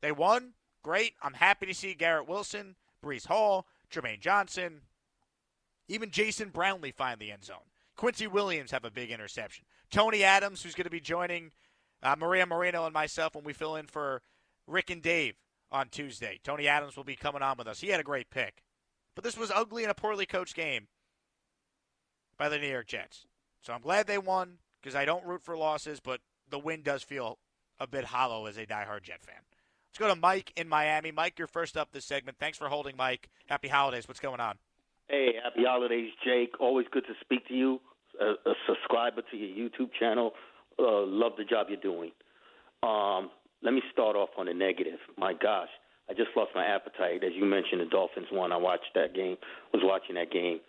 [0.00, 0.54] They won.
[0.82, 1.12] Great.
[1.22, 4.82] I'm happy to see Garrett Wilson, Breece Hall, Jermaine Johnson,
[5.88, 7.68] even Jason Brownlee find the end zone.
[7.96, 9.64] Quincy Williams have a big interception.
[9.90, 11.52] Tony Adams, who's going to be joining
[12.02, 14.22] uh, Maria Moreno and myself when we fill in for
[14.66, 15.34] Rick and Dave
[15.70, 16.40] on Tuesday.
[16.42, 17.80] Tony Adams will be coming on with us.
[17.80, 18.62] He had a great pick.
[19.14, 20.88] But this was ugly and a poorly coached game
[22.38, 23.26] by the New York Jets.
[23.60, 27.02] So I'm glad they won because I don't root for losses, but the win does
[27.02, 27.38] feel
[27.78, 29.42] a bit hollow as a diehard Jet fan.
[29.92, 31.10] Let's go to Mike in Miami.
[31.12, 32.38] Mike, you're first up this segment.
[32.40, 33.28] Thanks for holding, Mike.
[33.44, 34.08] Happy holidays.
[34.08, 34.54] What's going on?
[35.08, 36.58] Hey, happy holidays, Jake.
[36.58, 37.78] Always good to speak to you.
[38.18, 40.32] A, a subscriber to your YouTube channel.
[40.78, 42.10] Uh, love the job you're doing.
[42.82, 43.28] Um,
[43.62, 44.98] let me start off on the negative.
[45.18, 45.68] My gosh,
[46.08, 47.22] I just lost my appetite.
[47.22, 48.50] As you mentioned, the Dolphins won.
[48.50, 49.36] I watched that game.
[49.74, 50.60] Was watching that game.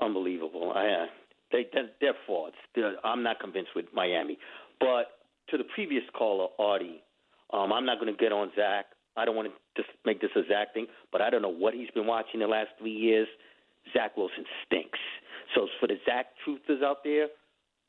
[0.00, 0.72] Unbelievable.
[0.72, 1.06] I, uh,
[1.50, 2.54] they they're, they're frauds.
[2.76, 4.38] They're, I'm not convinced with Miami.
[4.78, 5.18] But
[5.50, 7.02] to the previous caller, Artie,
[7.52, 8.86] um, I'm not going to get on Zach.
[9.16, 11.74] I don't want to just make this a Zach thing, but I don't know what
[11.74, 13.28] he's been watching the last three years.
[13.92, 14.98] Zach Wilson stinks.
[15.54, 17.26] So for the Zach truthers out there,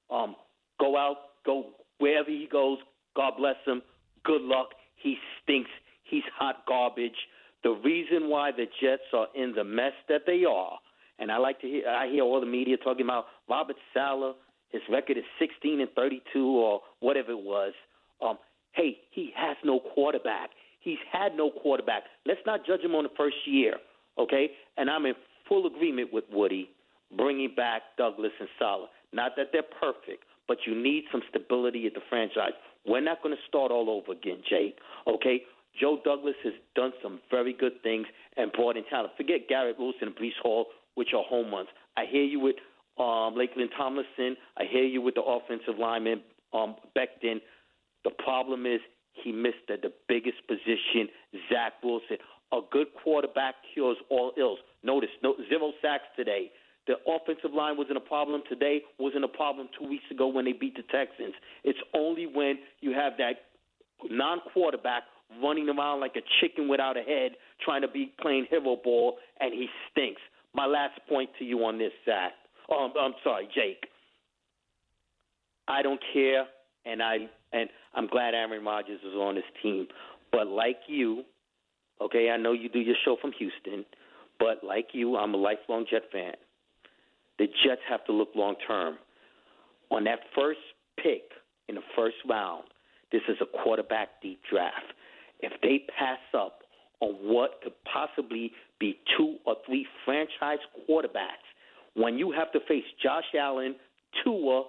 [0.10, 0.36] um,
[0.80, 1.68] go out, go
[2.00, 2.78] wherever he goes.
[3.16, 3.82] God bless him.
[4.26, 4.70] Good luck.
[4.96, 5.70] He stinks.
[6.04, 7.16] He's hot garbage.
[7.64, 10.78] The reason why the Jets are in the mess that they are,
[11.20, 14.36] and I like to hear, I hear all the media talking about Robert Saleh.
[14.70, 17.74] His record is 16 and 32 or whatever it was.
[18.22, 18.38] Um,
[18.74, 20.50] hey, he has no quarterback.
[20.80, 22.04] He's had no quarterback.
[22.26, 23.76] Let's not judge him on the first year,
[24.20, 24.50] okay?
[24.78, 25.14] And I'm in
[25.48, 26.70] full agreement with Woody
[27.16, 28.90] bringing back Douglas and Saleh.
[29.14, 32.52] Not that they're perfect, but you need some stability at the franchise.
[32.86, 35.44] We're not going to start all over again, Jake, okay?
[35.80, 38.06] Joe Douglas has done some very good things
[38.38, 39.14] and brought in talent.
[39.18, 41.70] Forget Garrett Wilson and Breece Hall, which are home runs.
[41.98, 42.56] I hear you with
[43.00, 44.36] um, Lakeland Tomlinson.
[44.58, 46.22] I hear you with the offensive lineman
[46.54, 47.42] um, Becton.
[48.04, 48.80] The problem is
[49.14, 51.08] he missed the biggest position.
[51.52, 52.18] Zach Wilson,
[52.52, 54.60] a good quarterback cures all ills.
[54.84, 56.52] Notice, no zero sacks today.
[56.86, 60.52] The offensive line wasn't a problem today, wasn't a problem two weeks ago when they
[60.52, 61.34] beat the Texans.
[61.64, 63.36] It's only when you have that
[64.10, 65.04] non quarterback
[65.42, 67.32] running around like a chicken without a head
[67.64, 70.22] trying to be playing hero ball, and he stinks.
[70.54, 72.34] My last point to you on this, Zach.
[72.70, 73.88] Oh, I'm sorry, Jake.
[75.68, 76.46] I don't care,
[76.86, 77.18] and I
[77.52, 79.88] and I'm glad Aaron Rodgers is on this team.
[80.32, 81.24] But like you,
[82.02, 83.86] okay, I know you do your show from Houston,
[84.40, 86.34] but like you, I'm a lifelong Jet fan.
[87.40, 88.98] The Jets have to look long term.
[89.92, 90.60] On that first
[90.98, 91.24] pick
[91.70, 92.64] in the first round,
[93.12, 94.94] this is a quarterback deep draft.
[95.40, 96.60] If they pass up
[97.00, 101.46] on what could possibly be two or three franchise quarterbacks,
[101.96, 103.76] when you have to face Josh Allen,
[104.24, 104.64] Tua,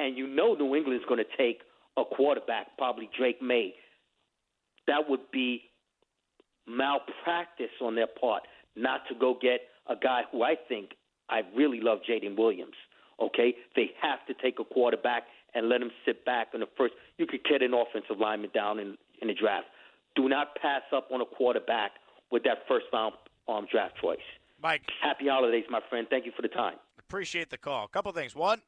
[0.00, 1.60] and you know New England is going to take
[1.96, 3.74] a quarterback, probably Drake Maye,
[4.86, 5.62] that would be
[6.66, 8.42] malpractice on their part
[8.76, 10.92] not to go get a guy who I think
[11.28, 12.74] I really love Jaden Williams.
[13.20, 16.94] Okay, they have to take a quarterback and let him sit back in the first.
[17.18, 19.66] You could get an offensive lineman down in in the draft.
[20.16, 21.92] Do not pass up on a quarterback
[22.32, 23.14] with that first round
[23.48, 24.18] um, draft choice.
[24.62, 26.06] Mike, happy holidays, my friend.
[26.08, 26.76] Thank you for the time.
[26.98, 27.84] Appreciate the call.
[27.84, 28.34] A couple things.
[28.34, 28.62] One,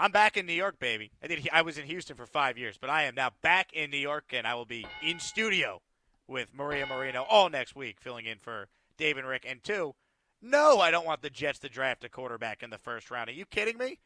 [0.00, 1.12] I'm back in New York, baby.
[1.22, 1.46] I did.
[1.52, 4.32] I was in Houston for five years, but I am now back in New York,
[4.32, 5.82] and I will be in studio
[6.26, 9.44] with Maria Marino all next week, filling in for Dave and Rick.
[9.46, 9.94] And two,
[10.40, 13.28] no, I don't want the Jets to draft a quarterback in the first round.
[13.28, 13.98] Are you kidding me?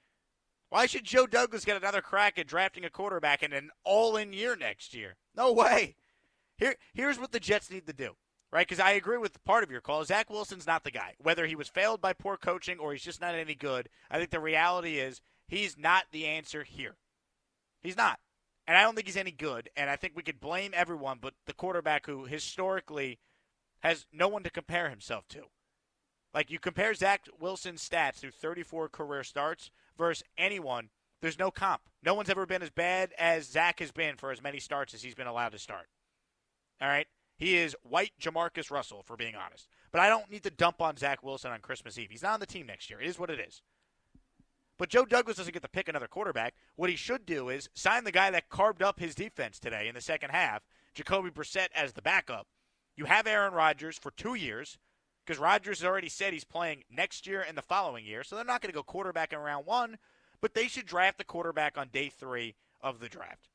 [0.68, 4.56] Why should Joe Douglas get another crack at drafting a quarterback in an all-in year
[4.56, 5.14] next year?
[5.36, 5.94] No way.
[6.58, 8.16] Here, here's what the Jets need to do,
[8.50, 8.66] right?
[8.66, 10.04] Because I agree with part of your call.
[10.04, 11.14] Zach Wilson's not the guy.
[11.18, 14.30] Whether he was failed by poor coaching or he's just not any good, I think
[14.30, 16.96] the reality is he's not the answer here.
[17.82, 18.18] He's not.
[18.66, 19.68] And I don't think he's any good.
[19.76, 23.18] And I think we could blame everyone but the quarterback who historically
[23.80, 25.42] has no one to compare himself to.
[26.32, 30.88] Like you compare Zach Wilson's stats through 34 career starts versus anyone,
[31.20, 31.82] there's no comp.
[32.02, 35.02] No one's ever been as bad as Zach has been for as many starts as
[35.02, 35.86] he's been allowed to start.
[36.80, 37.06] All right?
[37.36, 39.68] He is white Jamarcus Russell, for being honest.
[39.90, 42.10] But I don't need to dump on Zach Wilson on Christmas Eve.
[42.10, 43.00] He's not on the team next year.
[43.00, 43.62] It is what it is.
[44.78, 46.54] But Joe Douglas doesn't get to pick another quarterback.
[46.76, 49.94] What he should do is sign the guy that carved up his defense today in
[49.94, 50.62] the second half,
[50.94, 52.48] Jacoby Brissett, as the backup.
[52.96, 54.78] You have Aaron Rodgers for two years
[55.24, 58.24] because Rodgers has already said he's playing next year and the following year.
[58.24, 59.98] So they're not going to go quarterback in round one,
[60.40, 63.48] but they should draft the quarterback on day three of the draft.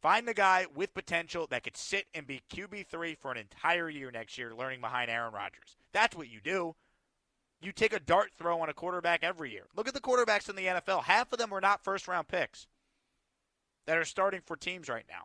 [0.00, 4.10] Find the guy with potential that could sit and be QB3 for an entire year
[4.10, 5.76] next year, learning behind Aaron Rodgers.
[5.92, 6.76] That's what you do.
[7.60, 9.66] You take a dart throw on a quarterback every year.
[9.74, 11.04] Look at the quarterbacks in the NFL.
[11.04, 12.66] Half of them were not first round picks
[13.86, 15.24] that are starting for teams right now.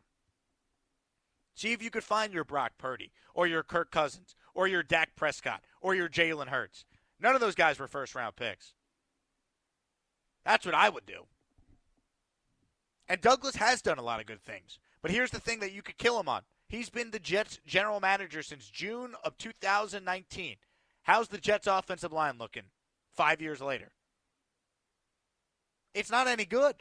[1.55, 5.15] See if you could find your Brock Purdy or your Kirk Cousins or your Dak
[5.15, 6.85] Prescott or your Jalen Hurts.
[7.19, 8.73] None of those guys were first round picks.
[10.43, 11.25] That's what I would do.
[13.07, 14.79] And Douglas has done a lot of good things.
[15.01, 16.41] But here's the thing that you could kill him on.
[16.67, 20.55] He's been the Jets general manager since June of 2019.
[21.03, 22.63] How's the Jets offensive line looking
[23.15, 23.91] five years later?
[25.93, 26.75] It's not any good.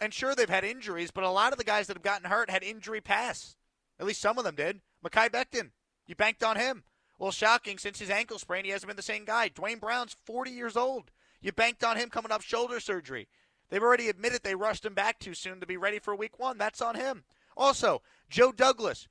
[0.00, 2.50] And sure, they've had injuries, but a lot of the guys that have gotten hurt
[2.50, 3.56] had injury past.
[4.00, 4.80] At least some of them did.
[5.04, 5.70] Mekhi Becton,
[6.06, 6.82] you banked on him.
[7.18, 9.48] Well, shocking, since his ankle sprain, he hasn't been the same guy.
[9.48, 11.12] Duane Brown's 40 years old.
[11.40, 13.28] You banked on him coming off shoulder surgery.
[13.70, 16.58] They've already admitted they rushed him back too soon to be ready for week one.
[16.58, 17.22] That's on him.
[17.56, 19.06] Also, Joe Douglas.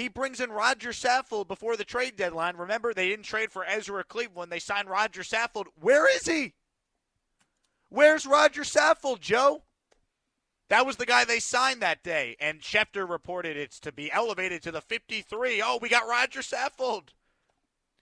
[0.00, 2.56] He brings in Rodger Saffold before the trade deadline.
[2.56, 4.50] Remember, they didn't trade for Ezra Cleveland.
[4.50, 5.66] They signed Rodger Saffold.
[5.78, 6.54] Where is he?
[7.90, 9.64] Where's Rodger Saffold, Joe?
[10.70, 14.62] That was the guy they signed that day, and Schefter reported it's to be elevated
[14.62, 15.60] to the 53.
[15.62, 17.08] Oh, we got Rodger Saffold.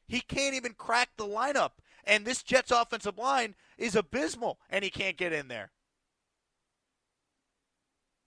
[0.07, 1.73] He can't even crack the lineup,
[2.05, 5.73] and this Jets offensive line is abysmal, and he can't get in there.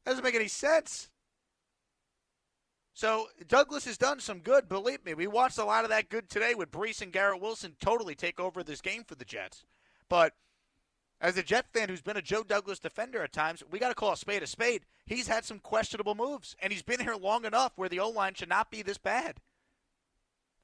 [0.05, 1.10] Doesn't make any sense.
[2.93, 5.13] So Douglas has done some good, believe me.
[5.13, 8.39] We watched a lot of that good today with Breece and Garrett Wilson totally take
[8.39, 9.65] over this game for the Jets.
[10.09, 10.33] But
[11.21, 13.95] as a Jet fan who's been a Joe Douglas defender at times, we got to
[13.95, 14.85] call a spade a spade.
[15.05, 18.33] He's had some questionable moves, and he's been here long enough where the O line
[18.33, 19.37] should not be this bad.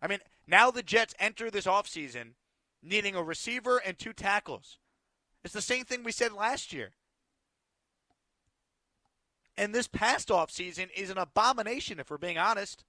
[0.01, 2.33] I mean, now the Jets enter this offseason
[2.83, 4.79] needing a receiver and two tackles.
[5.43, 6.91] It's the same thing we said last year.
[9.57, 12.83] And this past offseason is an abomination, if we're being honest.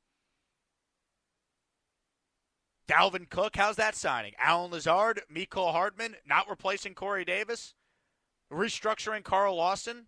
[2.86, 4.32] Dalvin Cook, how's that signing?
[4.38, 7.74] Allen Lazard, Mecole Hardman, not replacing Corey Davis,
[8.52, 10.06] restructuring Carl Lawson.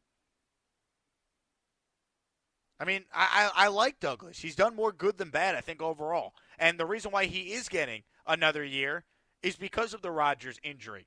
[2.78, 4.38] I mean, I, I, I like Douglas.
[4.38, 6.32] He's done more good than bad, I think, overall.
[6.58, 9.04] And the reason why he is getting another year
[9.42, 11.06] is because of the Rodgers injury.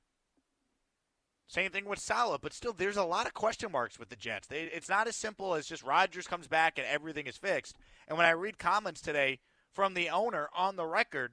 [1.46, 4.48] Same thing with Saleh, but still, there's a lot of question marks with the Jets.
[4.48, 7.76] They, it's not as simple as just Rodgers comes back and everything is fixed.
[8.08, 9.40] And when I read comments today
[9.72, 11.32] from the owner on the record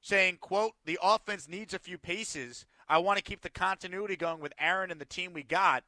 [0.00, 2.64] saying, "quote The offense needs a few paces.
[2.88, 5.84] I want to keep the continuity going with Aaron and the team we got.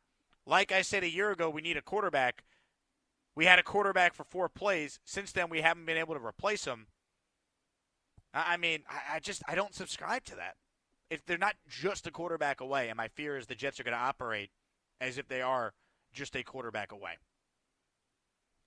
[0.46, 2.44] Like I said a year ago, we need a quarterback.
[3.34, 5.00] We had a quarterback for four plays.
[5.04, 6.88] Since then, we haven't been able to replace him.
[8.34, 10.56] I mean, I just I don't subscribe to that
[11.12, 13.96] if they're not just a quarterback away, and my fear is the Jets are going
[13.96, 14.48] to operate
[14.98, 15.74] as if they are
[16.14, 17.18] just a quarterback away.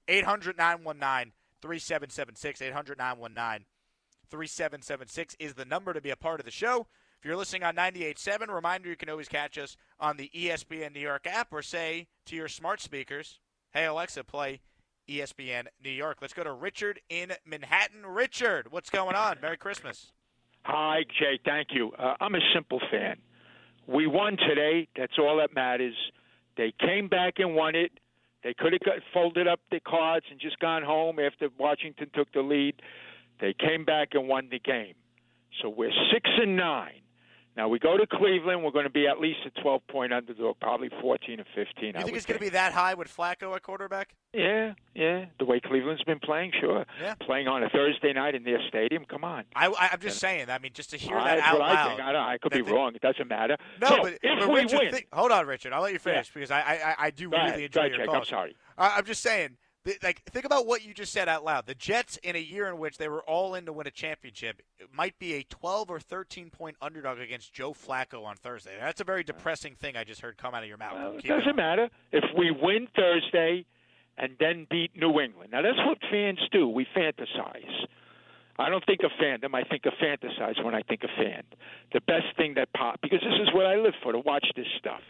[0.07, 2.61] 800 919 3776.
[2.61, 3.65] 800 919
[4.29, 6.85] 3776 is the number to be a part of the show.
[7.17, 10.99] If you're listening on 98.7, reminder you can always catch us on the ESPN New
[10.99, 13.39] York app or say to your smart speakers,
[13.73, 14.61] hey, Alexa, play
[15.09, 16.19] ESPN New York.
[16.21, 18.05] Let's go to Richard in Manhattan.
[18.05, 19.37] Richard, what's going on?
[19.41, 20.11] Merry Christmas.
[20.65, 21.39] Hi, Jay.
[21.45, 21.91] Thank you.
[21.91, 23.17] Uh, I'm a simple fan.
[23.87, 24.87] We won today.
[24.97, 25.93] That's all that matters.
[26.57, 27.91] They came back and won it.
[28.43, 32.31] They could have got, folded up the cards and just gone home after Washington took
[32.33, 32.81] the lead.
[33.39, 34.95] They came back and won the game.
[35.61, 37.01] So we're six and nine.
[37.57, 38.63] Now we go to Cleveland.
[38.63, 41.65] We're going to be at least a 12 point underdog, probably 14 or 15.
[41.83, 44.13] You I think it's going to be that high with Flacco at quarterback?
[44.33, 45.25] Yeah, yeah.
[45.39, 46.85] The way Cleveland's been playing, sure.
[47.01, 47.15] Yeah.
[47.15, 49.05] Playing on a Thursday night in their stadium.
[49.05, 49.45] Come on.
[49.55, 50.49] I, am just saying.
[50.49, 51.99] I mean, just to hear I, that out loud.
[52.01, 52.09] I.
[52.09, 52.93] I, don't, I could be they, wrong.
[52.93, 53.55] It doesn't matter.
[53.81, 55.71] No, so, but if but we Richard, win, think, hold on, Richard.
[55.71, 56.33] I'll let you finish yeah.
[56.33, 57.61] because I, I I do Go really ahead.
[57.61, 58.09] enjoy your Jake.
[58.09, 58.55] I'm sorry.
[58.77, 59.55] I'm just saying
[60.03, 61.65] like think about what you just said out loud.
[61.65, 64.61] The Jets in a year in which they were all in to win a championship
[64.91, 68.71] might be a 12 or 13 point underdog against Joe Flacco on Thursday.
[68.79, 70.93] That's a very depressing thing I just heard come out of your mouth.
[70.95, 71.55] Well, it doesn't going.
[71.55, 73.65] matter if we win Thursday
[74.17, 75.51] and then beat New England.
[75.51, 76.67] Now that's what fans do.
[76.67, 77.85] We fantasize.
[78.57, 79.53] I don't think of fandom.
[79.53, 81.43] I think of fantasize when I think of fan.
[81.93, 84.67] The best thing that pop because this is what I live for to watch this
[84.79, 85.01] stuff.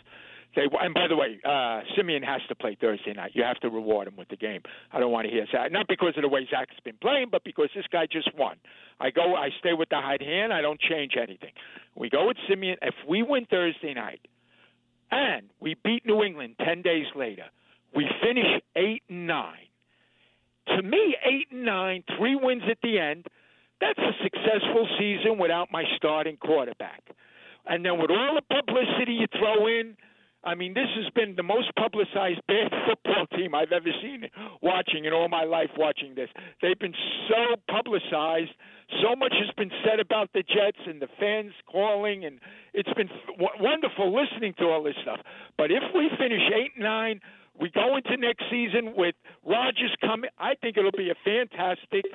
[0.56, 3.32] They, and by the way, uh, Siemian has to play Thursday night.
[3.34, 4.62] You have to reward him with the game.
[4.91, 7.44] I don't want to hear Zach, not because of the way Zach's been playing, but
[7.44, 8.56] because this guy just won.
[9.00, 10.54] I go, I stay with the hot hand.
[10.54, 11.52] I don't change anything.
[11.96, 12.78] We go with Siemian.
[12.82, 14.22] If we win Thursday night,
[15.12, 17.46] and we beat New England ten days later,
[17.94, 19.68] we finish eight and nine.
[20.68, 23.28] To me, eight and nine, three wins at the end.
[23.82, 27.04] That's a successful season without my starting quarterback.
[27.68, 29.98] And then with all the publicity you throw in
[30.46, 34.30] I mean, this has been the most publicized bad football team I've ever seen
[34.62, 36.30] watching in all my life watching this.
[36.62, 36.94] They've been
[37.28, 38.52] so publicized.
[39.02, 42.40] So much has been said about the Jets and the fans calling, and
[42.74, 45.20] it's been w- wonderful listening to all this stuff.
[45.58, 47.20] But if we finish 8 9,
[47.60, 50.30] we go into next season with Rodgers coming.
[50.38, 52.06] I think it'll be a fantastic,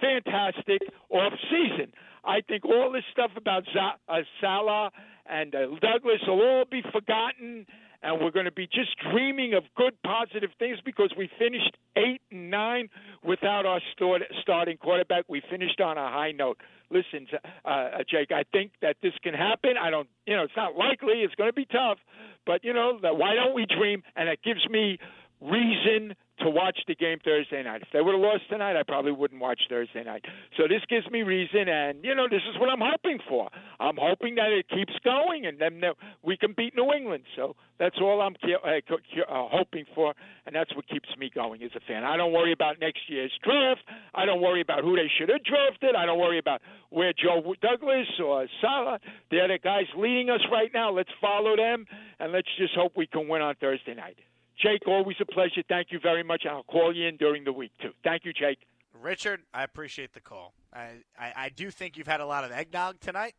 [0.00, 1.92] fantastic off season.
[2.24, 4.92] I think all this stuff about Z- uh, Saleh
[5.30, 7.66] and uh, Douglas will all be forgotten,
[8.02, 12.20] and we're going to be just dreaming of good, positive things because we finished eight
[12.30, 12.88] and nine
[13.22, 15.24] without our start, starting quarterback.
[15.28, 16.58] We finished on a high note.
[16.90, 17.28] Listen,
[17.64, 19.74] uh, uh, Jake, I think that this can happen.
[19.80, 21.22] I don't, you know, it's not likely.
[21.22, 21.98] It's going to be tough,
[22.46, 24.02] but you know, why don't we dream?
[24.16, 24.98] And it gives me
[25.40, 27.82] reason to watch the game Thursday night.
[27.82, 30.24] If they would have lost tonight, I probably wouldn't watch Thursday night.
[30.56, 33.48] So this gives me reason, and you know, this is what I'm hoping for.
[33.78, 35.82] I'm hoping that it keeps going, and then
[36.22, 37.24] we can beat New England.
[37.36, 40.14] So that's all I'm uh, uh, hoping for,
[40.46, 42.04] and that's what keeps me going as a fan.
[42.04, 43.82] I don't worry about next year's draft.
[44.14, 45.94] I don't worry about who they should have drafted.
[45.94, 49.00] I don't worry about where Joe Douglas or Saleh.
[49.30, 50.90] They're the guys leading us right now.
[50.90, 51.86] Let's follow them,
[52.18, 54.16] and let's just hope we can win on Thursday night.
[54.58, 55.62] Jake, always a pleasure.
[55.68, 56.44] Thank you very much.
[56.48, 57.92] I'll call you in during the week, too.
[58.04, 58.58] Thank you, Jake.
[58.92, 60.52] Richard, I appreciate the call.
[60.72, 63.34] I, I, I do think you've had a lot of eggnog tonight,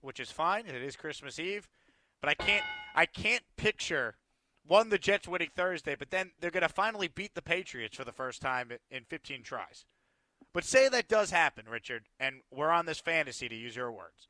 [0.00, 0.66] which is fine.
[0.66, 1.68] It is Christmas Eve.
[2.20, 4.16] But I can't I can't picture
[4.66, 8.04] one the Jets winning Thursday, but then they're going to finally beat the Patriots for
[8.04, 9.84] the first time in 15 tries.
[10.52, 14.28] But say that does happen, Richard, and we're on this fantasy to use your words.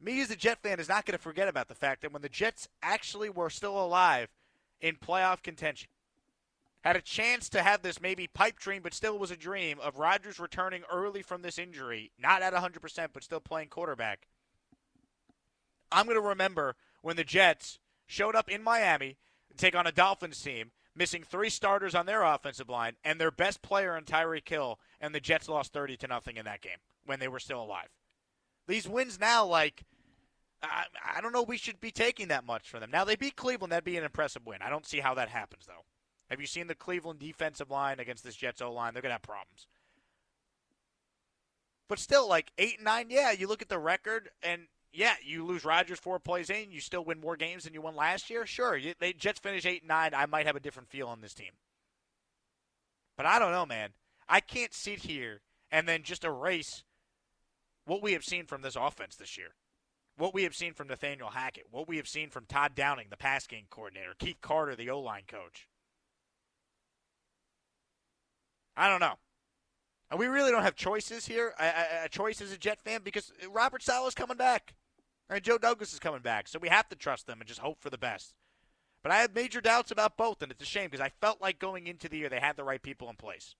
[0.00, 2.22] Me as a Jet fan is not going to forget about the fact that when
[2.22, 4.28] the Jets actually were still alive
[4.80, 5.88] in playoff contention.
[6.82, 9.98] Had a chance to have this maybe pipe dream, but still was a dream of
[9.98, 14.26] Rodgers returning early from this injury, not at 100%, but still playing quarterback.
[15.92, 19.18] I'm going to remember when the Jets showed up in Miami
[19.50, 23.30] to take on a Dolphins team, missing three starters on their offensive line, and their
[23.30, 26.78] best player in Tyreek Hill, and the Jets lost 30 to nothing in that game
[27.04, 27.88] when they were still alive.
[28.66, 29.84] These wins now, like–
[30.62, 30.84] I,
[31.16, 31.42] I don't know.
[31.42, 32.90] We should be taking that much from them.
[32.90, 33.72] Now they beat Cleveland.
[33.72, 34.62] That'd be an impressive win.
[34.62, 35.84] I don't see how that happens though.
[36.28, 38.92] Have you seen the Cleveland defensive line against this Jets O line?
[38.92, 39.66] They're going to have problems.
[41.88, 43.32] But still, like eight and nine, yeah.
[43.32, 47.04] You look at the record, and yeah, you lose Rodgers four plays in, you still
[47.04, 48.46] win more games than you won last year.
[48.46, 50.14] Sure, you, they Jets finish eight and nine.
[50.14, 51.50] I might have a different feel on this team,
[53.16, 53.90] but I don't know, man.
[54.28, 55.40] I can't sit here
[55.72, 56.84] and then just erase
[57.86, 59.54] what we have seen from this offense this year,
[60.20, 63.16] what we have seen from Nathaniel Hackett, what we have seen from Todd Downing, the
[63.16, 65.66] pass game coordinator, Keith Carter, the O line coach.
[68.76, 69.14] I don't know.
[70.10, 73.32] And we really don't have choices here, a, a, choice as a Jet fan, because
[73.50, 74.74] Robert Saleh's coming back.
[75.28, 76.48] And Joe Douglas is coming back.
[76.48, 78.34] So we have to trust them and just hope for the best.
[79.02, 81.58] But I have major doubts about both, and it's a shame because I felt like
[81.58, 83.54] going into the year they had the right people in place.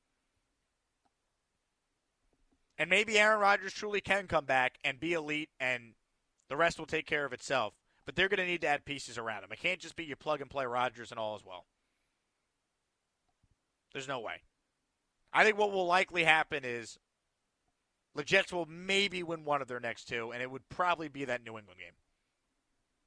[2.76, 5.92] And maybe Aaron Rodgers truly can come back and be elite, and
[6.51, 7.72] the rest will take care of itself.
[8.05, 9.53] But they're going to need to add pieces around him.
[9.53, 11.64] It can't just be you plug and play Rodgers and all as well.
[13.92, 14.42] There's no way.
[15.32, 16.98] I think what will likely happen is
[18.16, 21.24] the Jets will maybe win one of their next two, and it would probably be
[21.24, 21.94] that New England game.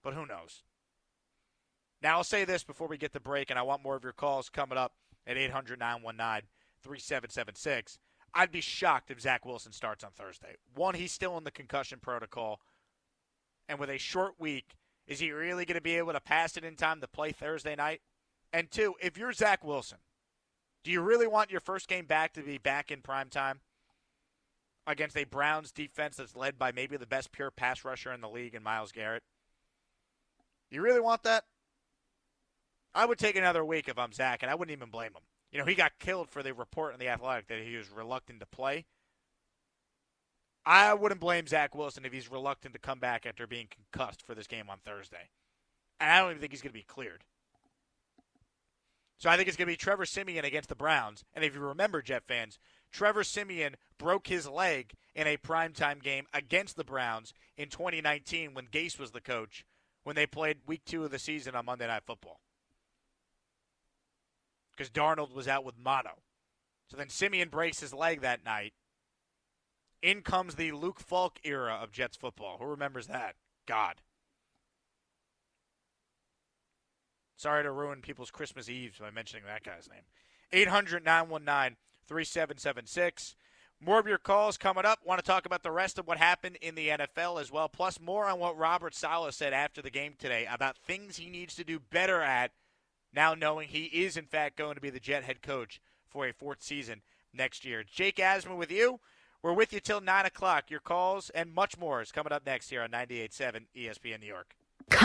[0.03, 0.63] But who knows?
[2.01, 4.13] Now, I'll say this before we get the break, and I want more of your
[4.13, 4.93] calls coming up
[5.27, 6.47] at 800 919
[6.81, 7.97] 3776.
[8.33, 10.55] I'd be shocked if Zach Wilson starts on Thursday.
[10.75, 12.61] One, he's still in the concussion protocol,
[13.67, 14.75] and with a short week,
[15.07, 17.75] is he really going to be able to pass it in time to play Thursday
[17.75, 18.01] night?
[18.51, 19.97] And two, if you're Zach Wilson,
[20.83, 23.61] do you really want your first game back to be back in prime time
[24.85, 28.29] against a Browns defense that's led by maybe the best pure pass rusher in the
[28.29, 29.23] league in Myles Garrett?
[30.69, 31.45] You really want that?
[32.95, 35.23] I would take another week if I'm um, Zach, and I wouldn't even blame him.
[35.51, 38.39] You know, he got killed for the report in the Athletic that he was reluctant
[38.39, 38.85] to play.
[40.65, 44.33] I wouldn't blame Zach Wilson if he's reluctant to come back after being concussed for
[44.33, 45.29] this game on Thursday.
[45.99, 47.23] And I don't even think he's going to be cleared.
[49.17, 51.23] So I think it's going to be Trevor Siemian against the Browns.
[51.33, 52.59] And if you remember, Jet fans,
[52.91, 58.67] Trevor Siemian broke his leg in a primetime game against the Browns in 2019 when
[58.67, 59.65] Gase was the coach
[60.03, 62.39] when they played week two of the season on Monday Night Football.
[64.71, 66.19] Because Darnold was out with mono.
[66.89, 68.73] So then Siemian breaks his leg that night.
[70.03, 72.57] In comes the Luke Falk era of Jets football.
[72.59, 73.35] Who remembers that?
[73.65, 73.95] God.
[77.37, 80.03] Sorry to ruin people's Christmas Eves by mentioning that guy's name.
[80.51, 83.35] 800 919 3776.
[83.79, 84.99] More of your calls coming up.
[85.05, 87.97] Want to talk about the rest of what happened in the NFL as well, plus
[87.97, 91.63] more on what Robert Saleh said after the game today about things he needs to
[91.63, 92.51] do better at
[93.13, 96.33] now knowing he is, in fact, going to be the Jet head coach for a
[96.33, 97.85] fourth season next year.
[97.89, 98.99] Jake Asman with you.
[99.43, 100.71] We're with you till 9 o'clock.
[100.71, 104.55] Your calls and much more is coming up next here on 98.7 ESPN New York.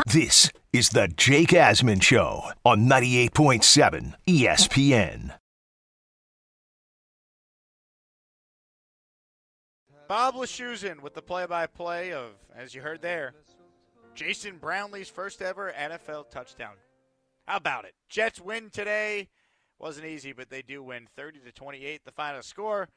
[0.07, 5.34] This is the Jake Asman Show on 98.7 ESPN.
[10.07, 13.34] Bob Wischusen with the play-by-play of, as you heard there,
[14.14, 16.74] Jason Brownlee's first ever NFL touchdown.
[17.47, 17.95] How about it?
[18.09, 19.28] Jets win today.
[19.80, 22.05] Wasn't easy, but they do win 30 to 28.
[22.05, 22.89] The final score.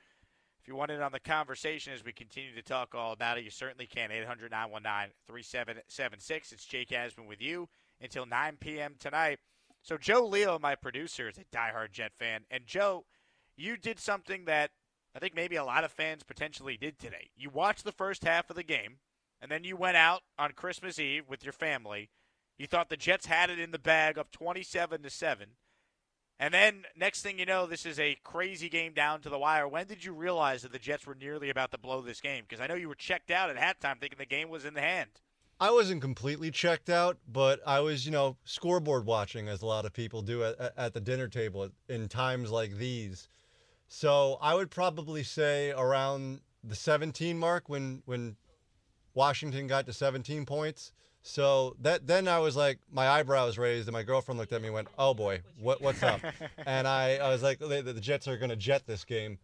[0.62, 3.43] If you want in on the conversation as we continue to talk all about it,
[3.43, 4.12] you certainly can.
[4.12, 6.51] 800 919 3776.
[6.51, 7.68] It's Jake Asman with you
[7.99, 8.93] until 9 p.m.
[8.99, 9.39] tonight.
[9.82, 12.41] So, Joe Leo, my producer, is a diehard Jet fan.
[12.51, 13.05] And, Joe,
[13.57, 14.70] you did something that
[15.16, 17.32] I think maybe a lot of fans potentially did today.
[17.36, 18.97] You watched the first half of the game,
[19.41, 22.12] and then you went out on Christmas Eve with your family.
[22.59, 25.47] You thought the Jets had it in the bag up 27 to 7.
[26.42, 29.68] And then next thing you know, this is a crazy game down to the wire.
[29.68, 32.44] When did you realize that the Jets were nearly about to blow this game?
[32.50, 34.82] Because I know you were checked out at halftime thinking the game was in the
[34.82, 35.12] hand.
[35.60, 39.86] I wasn't completely checked out, but I was, you know, scoreboard watching as a lot
[39.86, 43.30] of people do at, at the dinner table in times like these.
[43.88, 48.36] So I would probably say around the 17 mark when when
[49.14, 50.92] Washington got to 17 points.
[51.24, 54.68] So that then I was like, my eyebrows raised, and my girlfriend looked at me
[54.68, 56.22] and went, "Oh boy, what what's up?"
[56.66, 59.38] and I, I was like, the, the Jets are going to jet this game,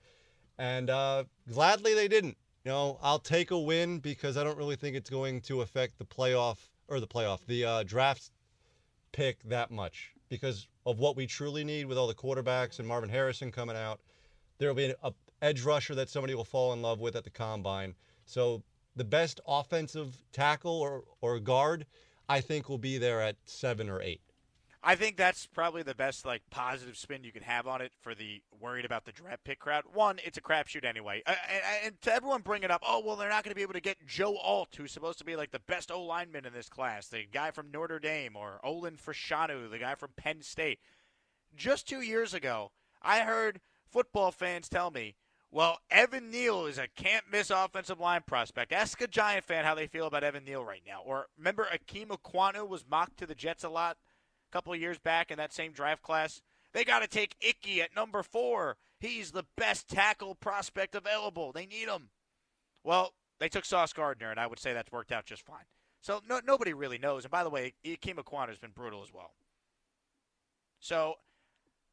[0.57, 2.37] and uh, gladly they didn't.
[2.65, 5.99] You know, I'll take a win because I don't really think it's going to affect
[5.99, 6.57] the playoff
[6.87, 8.31] or the playoff, the uh, draft
[9.11, 13.09] pick that much because of what we truly need with all the quarterbacks and Marvin
[13.09, 13.99] Harrison coming out.
[14.57, 17.29] There will be an edge rusher that somebody will fall in love with at the
[17.29, 17.95] combine.
[18.25, 18.63] So
[18.97, 21.85] the best offensive tackle or, or guard,
[22.27, 24.21] I think will be there at seven or eight.
[24.83, 28.15] I think that's probably the best like positive spin you can have on it for
[28.15, 29.83] the worried about the draft pick crowd.
[29.91, 31.33] One, it's a crapshoot anyway, uh,
[31.83, 33.81] and, to everyone bring it up, oh well, they're not going to be able to
[33.81, 37.07] get Joe Alt, who's supposed to be like the best O lineman in this class,
[37.07, 40.79] the guy from Notre Dame, or Olu Fashanu, the guy from Penn State.
[41.55, 42.71] just two years ago,
[43.01, 45.15] I heard football fans tell me,
[45.57, 48.71] well, Evan Neal is a can't miss offensive line prospect.
[48.71, 51.01] Ask a Giant fan how they feel about Evan Neal right now.
[51.03, 53.97] Or remember, Ikem Ekwonu was mocked to the Jets a lot
[54.47, 56.43] a couple of years back in that same draft class.
[56.73, 58.77] They got to take Icky at number four.
[58.99, 61.51] He's the best tackle prospect available.
[61.51, 62.11] They need him.
[62.83, 65.65] Well, they took Sauce Gardner, and I would say that's worked out just fine.
[66.01, 67.23] So no, nobody really knows.
[67.25, 69.31] And by the way, Ikem Ekwonu has been brutal as well.
[70.79, 71.15] So,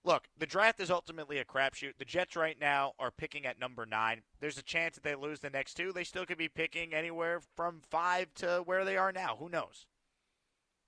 [0.05, 1.97] look, the draft is ultimately a crapshoot.
[1.99, 4.23] The Jets right now are picking at number nine.
[4.41, 5.93] There's a chance that they lose the next two.
[5.93, 9.37] They still could be picking anywhere from five to where they are now.
[9.39, 9.87] Who knows?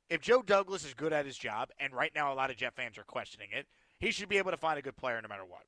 [0.08, 2.74] If Joe Douglas is good at his job, and right now a lot of Jet
[2.76, 3.66] fans are questioning it,
[3.98, 5.64] he should be able to find a good player no matter what.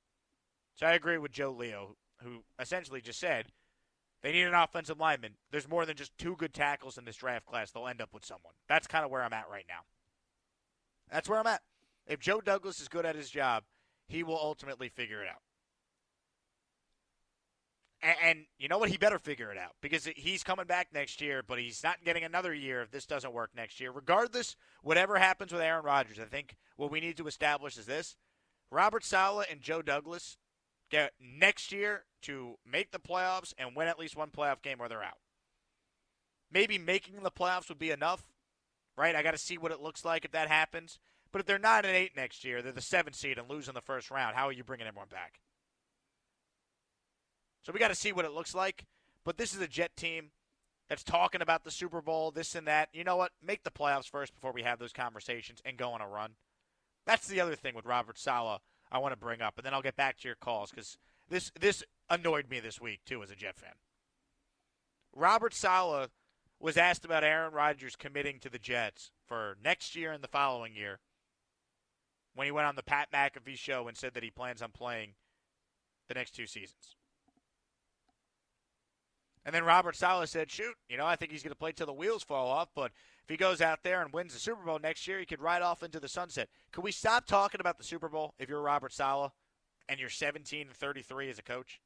[0.77, 3.47] So I agree with Joe Leo, who essentially just said
[4.23, 5.35] they need an offensive lineman.
[5.51, 7.71] There's more than just two good tackles in this draft class.
[7.71, 8.55] They'll end up with someone.
[8.69, 9.81] That's kind of where I'm at right now.
[11.11, 11.63] That's where I'm at.
[12.09, 13.65] If Joe Douglas is good at his job,
[14.09, 15.43] he will ultimately figure it out.
[18.01, 18.91] And, and, you know what?
[18.91, 22.25] He better figure it out because he's coming back next year, but he's not getting
[22.25, 23.91] another year if this doesn't work next year.
[23.91, 28.17] Regardless, whatever happens with Aaron Rodgers, I think what we need to establish is this
[28.71, 30.39] Robert Saleh and Joe Douglas
[30.91, 34.89] get next year to make the playoffs and win at least one playoff game or
[34.89, 35.19] they're out.
[36.51, 38.25] Maybe making the playoffs would be enough,
[38.97, 39.15] right?
[39.15, 40.99] I got to see what it looks like if that happens.
[41.33, 43.75] But if they're nine and eight next year, they're the seventh seed and lose in
[43.75, 44.35] the first round.
[44.35, 45.41] How are you bringing everyone back?
[47.63, 48.87] So we got to see what it looks like.
[49.25, 50.31] But this is a Jet team
[50.89, 52.89] that's talking about the Super Bowl, this and that.
[52.95, 53.33] You know what?
[53.45, 56.31] Make the playoffs first before we have those conversations and go on a run.
[57.05, 58.61] That's the other thing with Robert Saleh
[58.91, 60.97] I want to bring up, and then I'll get back to your calls because
[61.29, 63.75] this this annoyed me this week too as a Jet fan.
[65.15, 66.11] Robert Saleh
[66.59, 70.75] was asked about Aaron Rodgers committing to the Jets for next year and the following
[70.75, 71.01] year
[72.35, 75.15] when he went on the Pat McAfee show and said that he plans on playing
[76.09, 76.97] the next two seasons.
[79.45, 81.87] And then Robert Saleh said, shoot, you know, I think he's going to play till
[81.87, 84.79] the wheels fall off, but if he goes out there and wins the Super Bowl
[84.79, 86.49] next year, he could ride off into the sunset.
[86.71, 89.33] Could we stop talking about the Super Bowl if you're Robert Saleh
[89.89, 91.81] and you're 17 and 33 as a coach?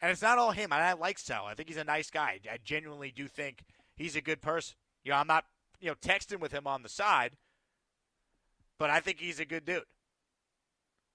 [0.00, 0.72] And it's not all him.
[0.72, 1.50] I like Saleh.
[1.50, 2.40] I think he's a nice guy.
[2.50, 3.62] I genuinely do think
[3.94, 4.74] he's a good person.
[5.04, 5.44] You know, I'm not,
[5.80, 7.36] you know, texting with him on the side,
[8.78, 9.84] but I think he's a good dude.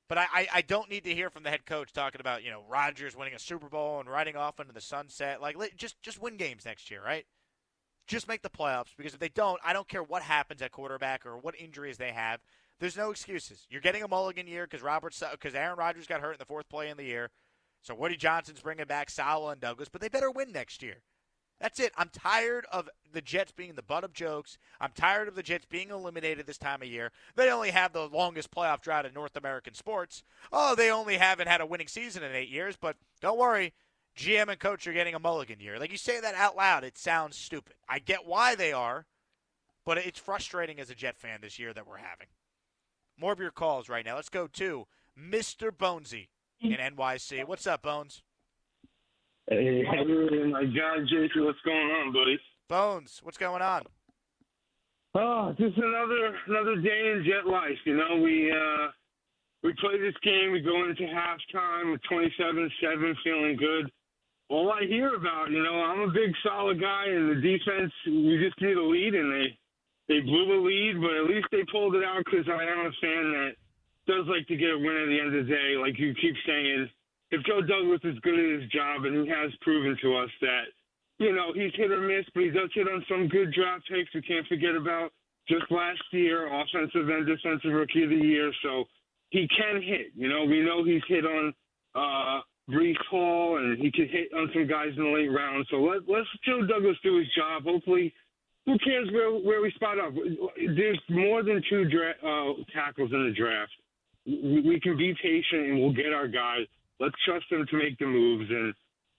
[0.10, 2.50] But I, I, I, don't need to hear from the head coach talking about you
[2.50, 5.42] know Rodgers winning a Super Bowl and riding off into the sunset.
[5.42, 7.26] Like just just win games next year, right?
[8.08, 11.26] just make the playoffs because if they don't, I don't care what happens at quarterback
[11.26, 12.40] or what injuries they have.
[12.80, 13.66] There's no excuses.
[13.70, 16.70] You're getting a mulligan year because Robert because Aaron Rodgers got hurt in the fourth
[16.70, 17.30] play in the year.
[17.82, 21.02] So Woody Johnson's bringing back Saleh and Douglas, but they better win next year.
[21.60, 21.92] That's it.
[21.98, 24.58] I'm tired of the Jets being the butt of jokes.
[24.80, 27.12] I'm tired of the Jets being eliminated this time of year.
[27.36, 30.24] They only have the longest playoff drought in North American sports.
[30.52, 33.74] Oh, they only haven't had a winning season in eight years, but don't worry.
[34.16, 35.80] GM and coach are getting a mulligan year.
[35.80, 37.76] Like you say that out loud, it sounds stupid.
[37.88, 39.06] I get why they are,
[39.86, 42.28] but it's frustrating as a Jet fan this year that we're having.
[43.20, 44.16] More of your calls right now.
[44.16, 44.86] Let's go to
[45.20, 45.72] Mr.
[45.72, 46.30] Bonesy
[46.60, 47.46] in NYC.
[47.48, 48.22] What's up, Bones?
[49.50, 49.84] Hey,
[50.52, 52.40] my guy Jason, what's going on, buddy?
[52.68, 53.84] Bones, what's going on?
[55.16, 57.78] Oh, just another another day in jet life.
[57.86, 58.88] You know, we uh
[59.64, 63.92] we play this game, we go into halftime with 27-7, feeling good
[64.50, 68.40] all I hear about, you know, I'm a big Saleh guy, and the defense, we
[68.40, 69.58] just need a lead, and they
[70.08, 72.92] they blew the lead, but at least they pulled it out because I am a
[73.04, 73.52] fan that
[74.08, 75.76] does like to get a win at the end of the day.
[75.76, 76.88] Like you keep saying,
[77.32, 80.64] if Joe Douglas is good at his job, and he has proven to us that,
[81.20, 84.14] you know, he's hit or miss, but he does hit on some good draft picks.
[84.14, 85.12] We can't forget about
[85.50, 88.52] just last year, offensive and defensive rookie of the year.
[88.64, 88.86] So
[89.30, 90.12] he can hit.
[90.16, 91.54] You know, we know he's hit on.
[91.96, 95.66] Uh, Breece Hall, and he can hit on some guys in the late round.
[95.72, 97.64] So let, let's Joe Douglas do his job.
[97.64, 98.14] Hopefully,
[98.66, 100.14] who cares where where we spot up?
[100.58, 103.72] There's more than two dra- uh, tackles in the draft.
[104.26, 106.68] We, we can be patient and we'll get our guys.
[107.00, 108.50] Let's trust them to make the moves.
[108.50, 108.74] And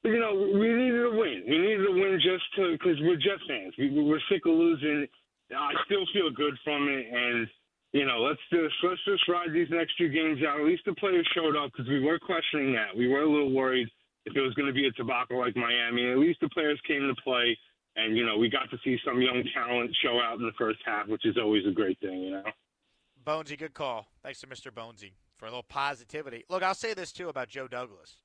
[0.04, 1.42] you know, we needed a win.
[1.46, 3.74] We needed a win just to because we're Jet fans.
[3.78, 5.06] We, we're sick of losing.
[5.54, 7.48] I still feel good from it, and
[7.92, 10.60] you know, let's just let's just ride these next two games out.
[10.60, 12.96] At least the players showed up because we were questioning that.
[12.96, 13.88] We were a little worried
[14.26, 16.10] if it was going to be a tobacco like Miami.
[16.10, 17.56] At least the players came to play,
[17.96, 20.80] and you know, we got to see some young talent show out in the first
[20.84, 22.20] half, which is always a great thing.
[22.20, 22.44] You know.
[23.24, 24.06] Bonesy, good call.
[24.22, 24.70] Thanks to Mr.
[24.70, 26.44] Bonesy for a little positivity.
[26.48, 28.16] Look, I'll say this too about Joe Douglas.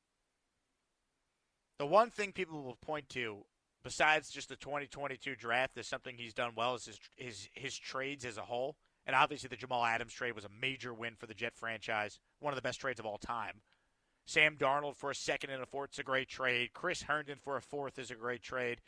[1.80, 3.46] The one thing people will point to,
[3.84, 8.26] besides just the 2022 draft, is something he's done well is his his his trades
[8.26, 11.34] as a whole And obviously, the Jamal Adams trade was a major win for the
[11.34, 13.62] Jet franchise, one of the best trades of all time.
[14.26, 16.72] Sam Darnold for a second and a fourth is a great trade.
[16.74, 18.80] Chris Herndon for a fourth is a great trade.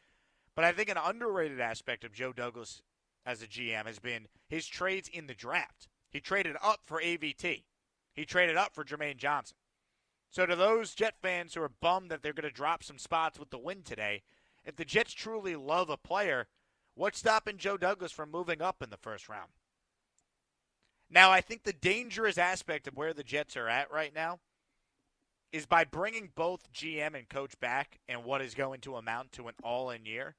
[0.55, 2.81] But I think an underrated aspect of Joe Douglas
[3.25, 5.89] as a GM has been his trades in the draft.
[6.09, 7.65] He traded up for AVT.
[8.15, 9.57] He traded up for Jermaine Johnson.
[10.29, 13.39] So to those Jet fans who are bummed that they're going to drop some spots
[13.39, 14.23] with the win today,
[14.65, 16.47] if the Jets truly love a player,
[16.95, 19.51] what's stopping Joe Douglas from moving up in the first round?
[21.09, 24.39] Now, I think the dangerous aspect of where the Jets are at right now
[25.51, 29.47] is by bringing both GM and coach back and what is going to amount to
[29.47, 30.35] an all in year.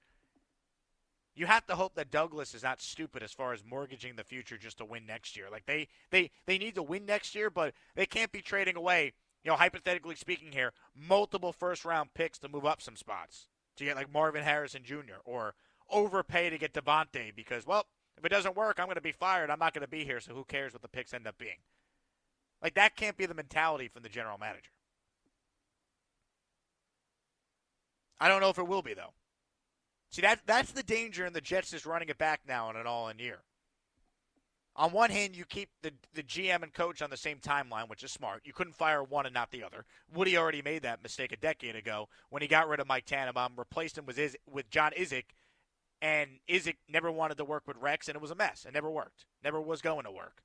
[1.36, 4.56] You have to hope that Douglas is not stupid as far as mortgaging the future
[4.56, 5.46] just to win next year.
[5.52, 9.12] Like they they they need to win next year, but they can't be trading away,
[9.44, 13.48] you know, hypothetically speaking here, multiple first round picks to move up some spots.
[13.76, 15.20] To get like Marvin Harrison Jr.
[15.26, 15.54] or
[15.90, 17.84] overpay to get Davante because well,
[18.16, 19.50] if it doesn't work, I'm going to be fired.
[19.50, 21.58] I'm not going to be here, so who cares what the picks end up being?
[22.62, 24.70] Like that can't be the mentality from the general manager.
[28.18, 29.12] I don't know if it will be though.
[30.10, 32.86] See that that's the danger in the Jets is running it back now in an
[32.86, 33.38] all-in year.
[34.78, 38.04] On one hand, you keep the the GM and coach on the same timeline, which
[38.04, 38.42] is smart.
[38.44, 39.86] You couldn't fire one and not the other.
[40.12, 43.54] Woody already made that mistake a decade ago when he got rid of Mike Tannenbaum,
[43.56, 45.24] replaced him with Iz, with John Idzik,
[46.02, 48.66] and Idzik never wanted to work with Rex, and it was a mess.
[48.66, 49.24] It never worked.
[49.42, 50.42] Never was going to work.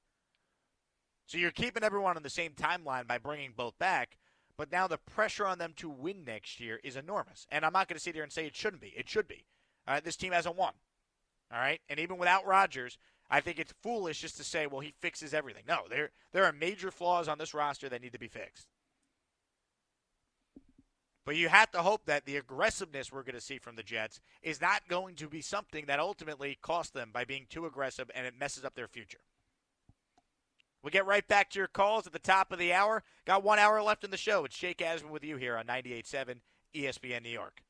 [1.26, 4.18] So you're keeping everyone on the same timeline by bringing both back,
[4.58, 7.48] but now the pressure on them to win next year is enormous.
[7.52, 8.94] And I'm not going to sit here and say it shouldn't be.
[8.96, 9.46] It should be.
[9.88, 10.74] All right, this team hasn't won.
[11.52, 12.98] All right, and even without Rodgers,
[13.30, 15.64] I think it's foolish just to say, well, he fixes everything.
[15.68, 18.68] No, there there are major flaws on this roster that need to be fixed.
[21.26, 24.20] But you have to hope that the aggressiveness we're going to see from the Jets
[24.42, 28.26] is not going to be something that ultimately costs them by being too aggressive and
[28.26, 29.20] it messes up their future.
[30.84, 33.04] We'll get right back to your calls at the top of the hour.
[33.26, 34.46] Got one hour left in the show.
[34.46, 36.38] It's Jake Asman with you here on 98.7
[36.76, 37.62] ESPN New York.